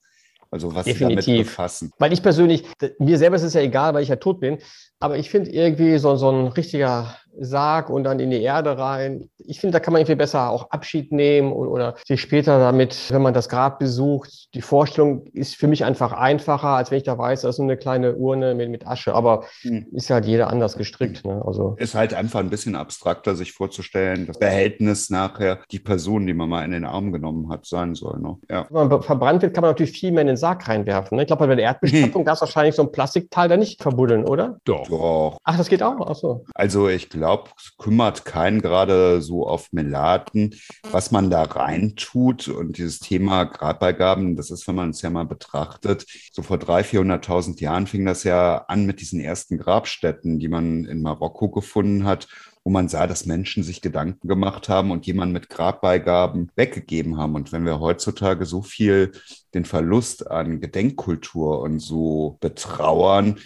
Also 0.52 0.74
was 0.76 0.86
Definitiv. 0.86 1.26
sie 1.26 1.32
damit 1.32 1.48
befassen. 1.48 1.92
Weil 1.98 2.14
ich 2.14 2.22
persönlich, 2.22 2.64
mir 3.00 3.18
selber 3.18 3.38
ist 3.38 3.44
es 3.44 3.56
ja 3.56 3.62
egal, 3.62 3.94
weil 3.94 4.04
ich 4.04 4.10
ja 4.10 4.18
tot 4.18 4.40
bin, 4.40 4.60
aber 5.00 5.18
ich 5.18 5.32
finde 5.32 5.50
irgendwie 5.50 5.98
so, 5.98 6.16
so 6.16 6.30
ein 6.30 6.48
richtiger 6.48 7.18
Sarg 7.40 7.90
und 7.90 8.04
dann 8.04 8.20
in 8.20 8.30
die 8.30 8.42
Erde 8.42 8.78
rein. 8.78 9.30
Ich 9.38 9.60
finde, 9.60 9.74
da 9.74 9.80
kann 9.80 9.92
man 9.92 10.02
irgendwie 10.02 10.16
besser 10.16 10.50
auch 10.50 10.70
Abschied 10.72 11.12
nehmen 11.12 11.52
oder, 11.52 11.72
oder 11.72 11.96
sich 12.06 12.22
später 12.22 12.60
damit, 12.60 13.12
wenn 13.12 13.22
man 13.22 13.34
das 13.34 13.50
Grab 13.50 13.80
besucht. 13.80 14.54
Die 14.54 14.62
Vorstellung 14.62 15.26
ist 15.34 15.56
für 15.56 15.68
mich 15.68 15.84
einfach 15.84 16.14
einfacher, 16.14 16.70
als 16.70 16.92
wenn 16.92 16.98
ich 16.98 17.04
da 17.04 17.18
weiß, 17.18 17.42
das 17.42 17.56
ist 17.56 17.60
eine 17.60 17.78
kleine 17.78 18.16
Urne 18.16 18.56
mit, 18.56 18.70
mit 18.70 18.88
Asche. 18.88 19.14
Aber 19.16 19.46
hm. 19.62 19.88
ist 19.92 20.10
halt 20.10 20.26
jeder 20.26 20.50
anders 20.50 20.78
gestrickt. 20.78 21.26
Ne? 21.26 21.42
Also 21.46 21.76
ist 21.78 21.96
halt 21.96 22.14
einfach 22.14 22.40
ein 22.40 22.50
bisschen 22.50 22.76
abstrakter, 22.76 23.36
sich 23.36 23.52
vorzustellen, 23.52 24.28
das 24.28 24.38
Behältnis 24.38 25.10
nachher 25.10 25.60
die 25.72 25.80
Person, 25.80 26.28
die 26.28 26.34
man 26.34 26.50
mal 26.50 26.64
in 26.64 26.72
den 26.72 26.86
Arm 26.86 27.12
genommen 27.12 27.50
hat, 27.50 27.66
sein 27.66 27.96
soll. 27.96 28.20
Ne? 28.20 28.38
Ja. 28.50 28.68
Wenn 28.70 28.88
man 28.88 29.02
verbrannt 29.02 29.42
wird, 29.42 29.54
kann 29.54 29.64
man 29.64 29.72
natürlich 29.72 29.98
viel 29.98 30.12
mehr 30.12 30.22
in 30.22 30.28
den 30.28 30.38
Sarg 30.38 30.68
reinwerfen. 30.68 31.16
Ne? 31.16 31.24
Ich 31.24 31.28
glaube, 31.28 31.48
bei 31.48 31.56
der 31.56 31.66
Erdbestattung 31.66 32.26
darf 32.26 32.42
wahrscheinlich 32.42 32.76
so 32.76 32.84
ein 32.84 32.92
Plastikteil 32.92 33.50
da 33.50 33.58
nicht 33.58 33.82
verbuddeln, 33.82 34.26
oder? 34.26 34.60
Doch. 34.66 34.88
Doch. 34.88 35.38
Ach, 35.44 35.58
das 35.58 35.68
geht 35.68 35.82
auch? 35.82 35.96
Ach 36.06 36.16
so. 36.16 36.46
Also 36.54 36.88
ich 36.88 37.10
glaube, 37.10 37.23
glaube, 37.24 37.52
es 37.58 37.78
kümmert 37.78 38.26
keinen 38.26 38.62
gerade 38.62 39.22
so 39.22 39.48
auf 39.48 39.72
Melaten, 39.72 40.56
was 40.92 41.12
man 41.12 41.30
da 41.30 41.44
reintut. 41.44 42.50
Und 42.50 42.78
dieses 42.78 43.00
Thema 43.00 43.46
Grabbeigaben, 43.46 44.36
das 44.36 44.52
ist, 44.52 44.68
wenn 44.68 44.76
man 44.76 44.90
es 44.90 45.02
ja 45.02 45.10
mal 45.10 45.24
betrachtet, 45.24 46.06
so 46.34 46.42
vor 46.42 46.58
300.000, 46.58 47.24
400.000 47.24 47.62
Jahren 47.62 47.88
fing 47.88 48.06
das 48.06 48.26
ja 48.26 48.66
an 48.68 48.86
mit 48.86 49.00
diesen 49.00 49.22
ersten 49.22 49.58
Grabstätten, 49.58 50.38
die 50.38 50.50
man 50.50 50.84
in 50.84 51.02
Marokko 51.02 51.50
gefunden 51.50 52.04
hat 52.04 52.28
wo 52.66 52.70
man 52.70 52.88
sah, 52.88 53.08
dass 53.08 53.26
Menschen 53.26 53.62
sich 53.62 53.82
Gedanken 53.82 54.26
gemacht 54.26 54.70
haben 54.70 54.92
und 54.92 55.06
jemand 55.06 55.34
mit 55.34 55.50
Grabbeigaben 55.50 56.50
weggegeben 56.56 57.18
haben. 57.18 57.36
Und 57.36 57.52
wenn 57.52 57.66
wir 57.66 57.82
heutzutage 57.82 58.46
so 58.46 58.62
viel 58.62 59.12
den 59.54 59.66
Verlust 59.66 60.32
an 60.32 60.62
Gedenkkultur 60.62 61.60
und 61.60 61.80
so 61.80 62.38
betrauern, 62.40 63.38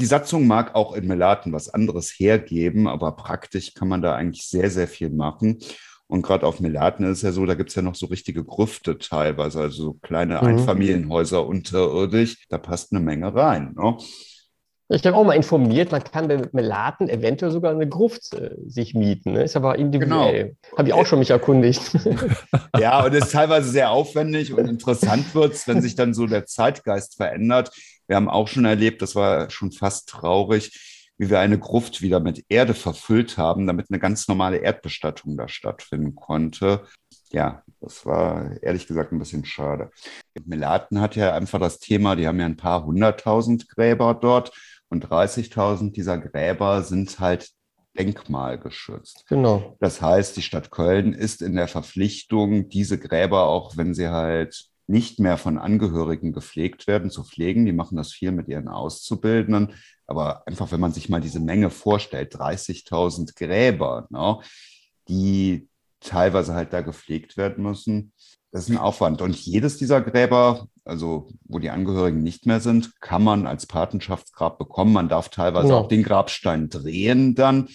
die 0.00 0.06
Satzung 0.06 0.46
mag 0.46 0.74
auch 0.74 0.94
in 0.94 1.06
Melaten 1.06 1.52
was 1.52 1.68
anderes 1.68 2.10
hergeben, 2.10 2.88
aber 2.88 3.12
praktisch 3.12 3.74
kann 3.74 3.88
man 3.88 4.02
da 4.02 4.14
eigentlich 4.14 4.46
sehr, 4.46 4.70
sehr 4.70 4.88
viel 4.88 5.10
machen. 5.10 5.58
Und 6.06 6.22
gerade 6.22 6.46
auf 6.46 6.58
Melaten 6.58 7.04
ist 7.04 7.18
es 7.18 7.22
ja 7.22 7.32
so, 7.32 7.46
da 7.46 7.54
gibt 7.54 7.68
es 7.68 7.76
ja 7.76 7.82
noch 7.82 7.94
so 7.94 8.06
richtige 8.06 8.44
Grüfte 8.44 8.98
teilweise, 8.98 9.60
also 9.60 9.82
so 9.82 9.92
kleine 9.94 10.40
mhm. 10.40 10.48
Einfamilienhäuser 10.48 11.46
unterirdisch. 11.46 12.46
Da 12.48 12.58
passt 12.58 12.92
eine 12.92 13.00
Menge 13.00 13.32
rein. 13.32 13.74
Ne? 13.76 13.96
Ich 14.92 15.06
habe 15.06 15.16
auch 15.16 15.24
mal 15.24 15.34
informiert, 15.34 15.92
man 15.92 16.02
kann 16.02 16.26
bei 16.26 16.42
Melaten 16.50 17.08
eventuell 17.08 17.52
sogar 17.52 17.70
eine 17.70 17.88
Gruft 17.88 18.34
äh, 18.34 18.56
sich 18.66 18.94
mieten. 18.94 19.32
Ne? 19.32 19.44
Ist 19.44 19.54
aber 19.54 19.78
individuell. 19.78 20.44
Genau. 20.44 20.76
Habe 20.78 20.88
ich 20.88 20.94
auch 20.94 21.06
schon 21.06 21.20
mich 21.20 21.30
erkundigt. 21.30 21.96
Ja, 22.78 23.04
und 23.04 23.12
es 23.14 23.26
ist 23.26 23.32
teilweise 23.32 23.68
sehr 23.68 23.90
aufwendig 23.90 24.54
und 24.54 24.66
interessant 24.66 25.34
wird 25.34 25.52
es, 25.52 25.68
wenn 25.68 25.82
sich 25.82 25.96
dann 25.96 26.14
so 26.14 26.26
der 26.26 26.46
Zeitgeist 26.46 27.16
verändert. 27.16 27.70
Wir 28.06 28.16
haben 28.16 28.28
auch 28.28 28.48
schon 28.48 28.64
erlebt, 28.64 29.02
das 29.02 29.14
war 29.14 29.50
schon 29.50 29.70
fast 29.70 30.08
traurig, 30.08 31.12
wie 31.18 31.28
wir 31.28 31.40
eine 31.40 31.58
Gruft 31.58 32.00
wieder 32.00 32.20
mit 32.20 32.44
Erde 32.48 32.72
verfüllt 32.74 33.36
haben, 33.36 33.66
damit 33.66 33.86
eine 33.90 33.98
ganz 33.98 34.28
normale 34.28 34.58
Erdbestattung 34.58 35.36
da 35.36 35.46
stattfinden 35.48 36.14
konnte. 36.14 36.84
Ja, 37.32 37.62
das 37.80 38.06
war 38.06 38.50
ehrlich 38.62 38.86
gesagt 38.86 39.12
ein 39.12 39.18
bisschen 39.18 39.44
schade. 39.44 39.90
Melaten 40.46 41.00
hat 41.00 41.16
ja 41.16 41.34
einfach 41.34 41.60
das 41.60 41.78
Thema, 41.80 42.16
die 42.16 42.26
haben 42.26 42.40
ja 42.40 42.46
ein 42.46 42.56
paar 42.56 42.84
hunderttausend 42.84 43.68
Gräber 43.68 44.14
dort 44.14 44.52
und 44.90 45.06
30.000 45.06 45.92
dieser 45.92 46.18
Gräber 46.18 46.82
sind 46.82 47.18
halt 47.20 47.50
denkmalgeschützt. 47.98 49.24
Genau. 49.28 49.76
Das 49.80 50.02
heißt, 50.02 50.36
die 50.36 50.42
Stadt 50.42 50.70
Köln 50.70 51.12
ist 51.12 51.42
in 51.42 51.56
der 51.56 51.68
Verpflichtung, 51.68 52.68
diese 52.68 52.98
Gräber, 52.98 53.46
auch 53.46 53.76
wenn 53.76 53.94
sie 53.94 54.08
halt 54.08 54.70
nicht 54.86 55.20
mehr 55.20 55.38
von 55.38 55.56
Angehörigen 55.56 56.32
gepflegt 56.32 56.86
werden, 56.86 57.10
zu 57.10 57.22
pflegen. 57.22 57.64
Die 57.64 57.72
machen 57.72 57.96
das 57.96 58.12
viel 58.12 58.32
mit 58.32 58.48
ihren 58.48 58.68
Auszubildenden. 58.68 59.74
Aber 60.06 60.46
einfach, 60.46 60.72
wenn 60.72 60.80
man 60.80 60.92
sich 60.92 61.08
mal 61.08 61.20
diese 61.20 61.40
Menge 61.40 61.70
vorstellt, 61.70 62.34
30.000 62.34 63.36
Gräber, 63.36 64.08
ne, 64.10 64.40
die 65.08 65.68
teilweise 66.00 66.54
halt 66.54 66.72
da 66.72 66.80
gepflegt 66.80 67.36
werden 67.36 67.62
müssen, 67.62 68.12
das 68.52 68.64
ist 68.64 68.70
ein 68.70 68.78
Aufwand. 68.78 69.22
Und 69.22 69.36
jedes 69.36 69.76
dieser 69.76 70.00
Gräber, 70.00 70.66
also 70.84 71.28
wo 71.44 71.58
die 71.58 71.70
Angehörigen 71.70 72.22
nicht 72.22 72.46
mehr 72.46 72.60
sind, 72.60 73.00
kann 73.00 73.22
man 73.22 73.46
als 73.46 73.66
Patenschaftsgrab 73.66 74.58
bekommen. 74.58 74.92
Man 74.92 75.08
darf 75.08 75.28
teilweise 75.28 75.68
ja. 75.68 75.74
auch 75.76 75.88
den 75.88 76.02
Grabstein 76.02 76.68
drehen 76.68 77.34
dann. 77.34 77.68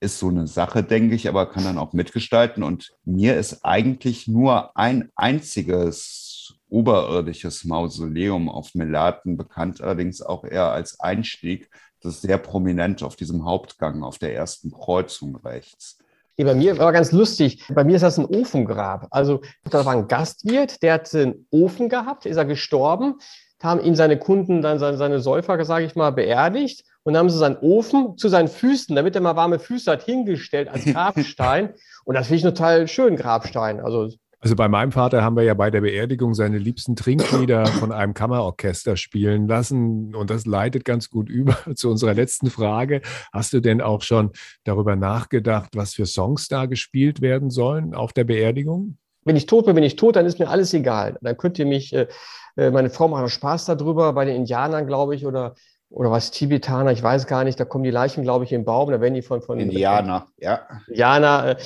Ist 0.00 0.18
so 0.18 0.28
eine 0.28 0.46
Sache, 0.46 0.82
denke 0.82 1.14
ich, 1.14 1.28
aber 1.28 1.46
kann 1.46 1.64
dann 1.64 1.78
auch 1.78 1.92
mitgestalten. 1.92 2.62
Und 2.62 2.92
mir 3.04 3.36
ist 3.36 3.64
eigentlich 3.64 4.26
nur 4.26 4.76
ein 4.76 5.10
einziges 5.16 6.54
oberirdisches 6.70 7.64
Mausoleum 7.64 8.48
auf 8.48 8.74
Melaten 8.74 9.36
bekannt, 9.36 9.82
allerdings 9.82 10.22
auch 10.22 10.44
eher 10.44 10.72
als 10.72 10.98
Einstieg. 10.98 11.68
Das 12.00 12.14
ist 12.14 12.22
sehr 12.22 12.38
prominent 12.38 13.02
auf 13.02 13.16
diesem 13.16 13.44
Hauptgang 13.44 14.02
auf 14.02 14.18
der 14.18 14.34
ersten 14.34 14.72
Kreuzung 14.72 15.36
rechts. 15.36 15.98
Nee, 16.42 16.48
bei 16.50 16.54
mir 16.54 16.78
war 16.78 16.92
ganz 16.92 17.12
lustig. 17.12 17.62
Bei 17.72 17.84
mir 17.84 17.96
ist 17.96 18.02
das 18.02 18.18
ein 18.18 18.24
Ofengrab. 18.24 19.06
Also 19.10 19.42
da 19.70 19.84
war 19.84 19.92
ein 19.92 20.08
Gastwirt, 20.08 20.82
der 20.82 20.94
hat 20.94 21.14
einen 21.14 21.46
Ofen 21.50 21.88
gehabt, 21.88 22.26
ist 22.26 22.36
er 22.36 22.44
gestorben. 22.44 23.14
Da 23.60 23.68
haben 23.68 23.80
ihn 23.80 23.94
seine 23.94 24.18
Kunden, 24.18 24.60
dann 24.60 24.80
seine, 24.80 24.96
seine 24.96 25.20
Säufer, 25.20 25.64
sage 25.64 25.84
ich 25.84 25.94
mal, 25.94 26.10
beerdigt 26.10 26.84
und 27.04 27.16
haben 27.16 27.30
sie 27.30 27.38
seinen 27.38 27.58
Ofen 27.58 28.16
zu 28.16 28.28
seinen 28.28 28.48
Füßen, 28.48 28.96
damit 28.96 29.14
er 29.14 29.20
mal 29.20 29.36
warme 29.36 29.60
Füße 29.60 29.90
hat, 29.90 30.02
hingestellt 30.02 30.68
als 30.68 30.84
Grabstein. 30.92 31.74
und 32.04 32.16
das 32.16 32.26
finde 32.26 32.38
ich 32.38 32.42
total 32.42 32.88
schön, 32.88 33.16
Grabstein. 33.16 33.80
Also 33.80 34.08
also 34.42 34.56
bei 34.56 34.68
meinem 34.68 34.90
Vater 34.90 35.22
haben 35.22 35.36
wir 35.36 35.44
ja 35.44 35.54
bei 35.54 35.70
der 35.70 35.82
Beerdigung 35.82 36.34
seine 36.34 36.58
liebsten 36.58 36.96
Trinklieder 36.96 37.64
von 37.66 37.92
einem 37.92 38.12
Kammerorchester 38.12 38.96
spielen 38.96 39.46
lassen. 39.46 40.16
Und 40.16 40.30
das 40.30 40.46
leitet 40.46 40.84
ganz 40.84 41.10
gut 41.10 41.28
über 41.28 41.56
zu 41.76 41.88
unserer 41.88 42.12
letzten 42.12 42.50
Frage. 42.50 43.02
Hast 43.32 43.52
du 43.52 43.60
denn 43.60 43.80
auch 43.80 44.02
schon 44.02 44.32
darüber 44.64 44.96
nachgedacht, 44.96 45.70
was 45.76 45.94
für 45.94 46.06
Songs 46.06 46.48
da 46.48 46.66
gespielt 46.66 47.20
werden 47.20 47.50
sollen 47.50 47.94
auf 47.94 48.12
der 48.12 48.24
Beerdigung? 48.24 48.98
Wenn 49.24 49.36
ich 49.36 49.46
tot 49.46 49.66
bin, 49.66 49.76
bin 49.76 49.84
ich 49.84 49.94
tot, 49.94 50.16
dann 50.16 50.26
ist 50.26 50.40
mir 50.40 50.50
alles 50.50 50.74
egal. 50.74 51.16
Dann 51.22 51.36
könnt 51.36 51.60
ihr 51.60 51.66
mich, 51.66 51.92
äh, 51.92 52.08
äh 52.56 52.72
meine 52.72 52.90
Frau 52.90 53.06
macht 53.06 53.30
Spaß 53.30 53.66
darüber, 53.66 54.12
bei 54.12 54.24
den 54.24 54.34
Indianern, 54.34 54.88
glaube 54.88 55.14
ich, 55.14 55.24
oder 55.24 55.54
oder 55.92 56.10
was 56.10 56.30
Tibetaner, 56.30 56.90
ich 56.90 57.02
weiß 57.02 57.26
gar 57.26 57.44
nicht, 57.44 57.60
da 57.60 57.66
kommen 57.66 57.84
die 57.84 57.90
Leichen, 57.90 58.22
glaube 58.22 58.46
ich, 58.46 58.52
im 58.52 58.64
Baum, 58.64 58.90
da 58.90 59.02
werden 59.02 59.12
die 59.12 59.20
von, 59.20 59.42
von 59.42 59.60
Indianer, 59.60 60.26
ja. 60.38 60.66
Indianer, 60.88 61.48
äh, 61.48 61.50
äh, 61.52 61.56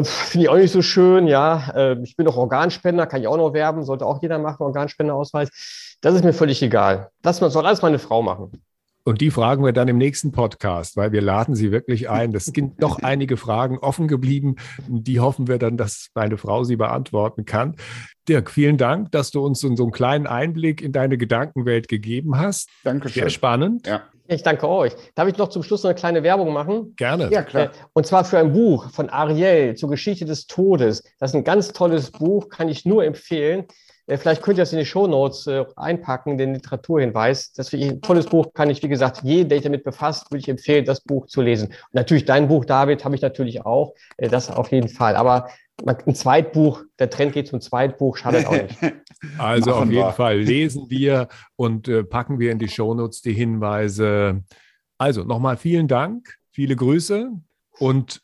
finde 0.00 0.44
ich 0.44 0.48
auch 0.48 0.56
nicht 0.56 0.72
so 0.72 0.82
schön, 0.82 1.26
ja. 1.26 1.70
Äh, 1.74 2.02
ich 2.02 2.16
bin 2.16 2.26
auch 2.26 2.36
Organspender, 2.36 3.06
kann 3.06 3.20
ich 3.20 3.28
auch 3.28 3.36
noch 3.36 3.52
werben, 3.52 3.84
sollte 3.84 4.06
auch 4.06 4.22
jeder 4.22 4.38
machen, 4.38 4.62
Organspenderausweis. 4.62 5.96
Das 6.00 6.14
ist 6.14 6.24
mir 6.24 6.32
völlig 6.32 6.62
egal. 6.62 7.10
Das 7.22 7.38
soll 7.38 7.66
alles 7.66 7.82
meine 7.82 7.98
Frau 7.98 8.22
machen. 8.22 8.52
Und 9.04 9.20
die 9.20 9.30
fragen 9.30 9.64
wir 9.64 9.72
dann 9.72 9.88
im 9.88 9.98
nächsten 9.98 10.30
Podcast, 10.30 10.96
weil 10.96 11.10
wir 11.10 11.22
laden 11.22 11.56
sie 11.56 11.72
wirklich 11.72 12.08
ein. 12.08 12.32
Es 12.34 12.46
sind 12.46 12.74
doch 12.82 13.00
einige 13.02 13.36
Fragen 13.36 13.78
offen 13.78 14.06
geblieben. 14.06 14.56
Die 14.86 15.18
hoffen 15.18 15.48
wir 15.48 15.58
dann, 15.58 15.76
dass 15.76 16.10
meine 16.14 16.38
Frau 16.38 16.62
sie 16.62 16.76
beantworten 16.76 17.44
kann. 17.44 17.76
Dirk, 18.28 18.50
vielen 18.50 18.78
Dank, 18.78 19.10
dass 19.10 19.32
du 19.32 19.44
uns 19.44 19.60
so 19.60 19.68
einen 19.68 19.90
kleinen 19.90 20.28
Einblick 20.28 20.80
in 20.80 20.92
deine 20.92 21.18
Gedankenwelt 21.18 21.88
gegeben 21.88 22.38
hast. 22.38 22.70
Dankeschön. 22.84 23.22
Sehr 23.22 23.30
spannend. 23.30 23.86
Ja. 23.86 24.02
Ich 24.28 24.42
danke 24.42 24.68
euch. 24.68 24.92
Darf 25.14 25.28
ich 25.28 25.36
noch 25.36 25.48
zum 25.48 25.62
Schluss 25.62 25.82
noch 25.82 25.90
eine 25.90 25.98
kleine 25.98 26.22
Werbung 26.22 26.52
machen? 26.52 26.94
Gerne. 26.96 27.28
Ja, 27.30 27.42
klar. 27.42 27.64
Äh, 27.64 27.70
und 27.92 28.06
zwar 28.06 28.24
für 28.24 28.38
ein 28.38 28.52
Buch 28.52 28.90
von 28.90 29.10
Ariel 29.10 29.74
zur 29.74 29.90
Geschichte 29.90 30.24
des 30.24 30.46
Todes. 30.46 31.02
Das 31.18 31.30
ist 31.30 31.34
ein 31.34 31.44
ganz 31.44 31.72
tolles 31.72 32.10
Buch, 32.10 32.48
kann 32.48 32.68
ich 32.68 32.84
nur 32.84 33.04
empfehlen. 33.04 33.66
Äh, 34.06 34.16
vielleicht 34.16 34.42
könnt 34.42 34.58
ihr 34.58 34.62
das 34.62 34.72
in 34.72 34.78
die 34.78 34.86
Show 34.86 35.06
Notes 35.06 35.46
äh, 35.46 35.64
einpacken, 35.76 36.38
den 36.38 36.54
Literaturhinweis. 36.54 37.52
Das 37.52 37.72
ist 37.72 37.82
ein 37.82 38.00
tolles 38.00 38.26
Buch, 38.26 38.52
kann 38.54 38.70
ich, 38.70 38.82
wie 38.82 38.88
gesagt, 38.88 39.22
jeden, 39.22 39.48
der 39.48 39.58
sich 39.58 39.64
damit 39.64 39.84
befasst, 39.84 40.30
würde 40.30 40.40
ich 40.40 40.48
empfehlen, 40.48 40.84
das 40.84 41.00
Buch 41.00 41.26
zu 41.26 41.42
lesen. 41.42 41.68
Und 41.68 41.94
natürlich 41.94 42.24
dein 42.24 42.48
Buch, 42.48 42.64
David, 42.64 43.04
habe 43.04 43.14
ich 43.14 43.22
natürlich 43.22 43.64
auch. 43.64 43.94
Das 44.18 44.50
auf 44.50 44.70
jeden 44.72 44.88
Fall. 44.88 45.16
Aber 45.16 45.48
ein 45.86 46.14
Zweitbuch, 46.14 46.84
der 46.98 47.10
Trend 47.10 47.32
geht 47.32 47.48
zum 47.48 47.60
Zweitbuch, 47.60 48.16
schadet 48.16 48.46
auch 48.46 48.52
nicht. 48.52 48.76
Also 49.38 49.70
Machen 49.70 49.82
auf 49.82 49.90
jeden 49.90 50.06
wir. 50.06 50.12
Fall 50.12 50.40
lesen 50.40 50.90
wir 50.90 51.28
und 51.54 51.86
äh, 51.86 52.02
packen 52.02 52.40
wir 52.40 52.50
in 52.50 52.58
die 52.58 52.68
Shownotes 52.68 53.22
die 53.22 53.32
Hinweise. 53.32 54.42
Also 54.98 55.22
nochmal 55.22 55.56
vielen 55.56 55.86
Dank, 55.86 56.38
viele 56.50 56.74
Grüße 56.74 57.30
und 57.78 58.20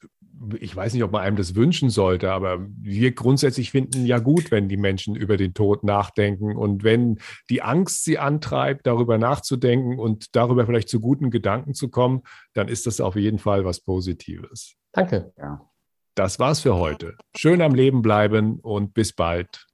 ich 0.58 0.74
weiß 0.74 0.94
nicht, 0.94 1.02
ob 1.02 1.12
man 1.12 1.22
einem 1.22 1.36
das 1.36 1.54
wünschen 1.54 1.90
sollte, 1.90 2.32
aber 2.32 2.66
wir 2.80 3.12
grundsätzlich 3.12 3.70
finden 3.70 4.06
ja 4.06 4.18
gut, 4.18 4.50
wenn 4.50 4.68
die 4.68 4.76
Menschen 4.76 5.14
über 5.16 5.36
den 5.36 5.54
Tod 5.54 5.84
nachdenken 5.84 6.56
und 6.56 6.84
wenn 6.84 7.18
die 7.50 7.62
Angst 7.62 8.04
sie 8.04 8.18
antreibt, 8.18 8.86
darüber 8.86 9.18
nachzudenken 9.18 9.98
und 9.98 10.34
darüber 10.36 10.66
vielleicht 10.66 10.88
zu 10.88 11.00
guten 11.00 11.30
Gedanken 11.30 11.74
zu 11.74 11.88
kommen, 11.88 12.22
dann 12.54 12.68
ist 12.68 12.86
das 12.86 13.00
auf 13.00 13.16
jeden 13.16 13.38
Fall 13.38 13.64
was 13.64 13.80
Positives. 13.80 14.74
Danke. 14.92 15.32
Ja. 15.38 15.67
Das 16.18 16.40
war's 16.40 16.58
für 16.58 16.74
heute. 16.74 17.16
Schön 17.36 17.62
am 17.62 17.76
Leben 17.76 18.02
bleiben 18.02 18.58
und 18.58 18.92
bis 18.92 19.12
bald. 19.12 19.68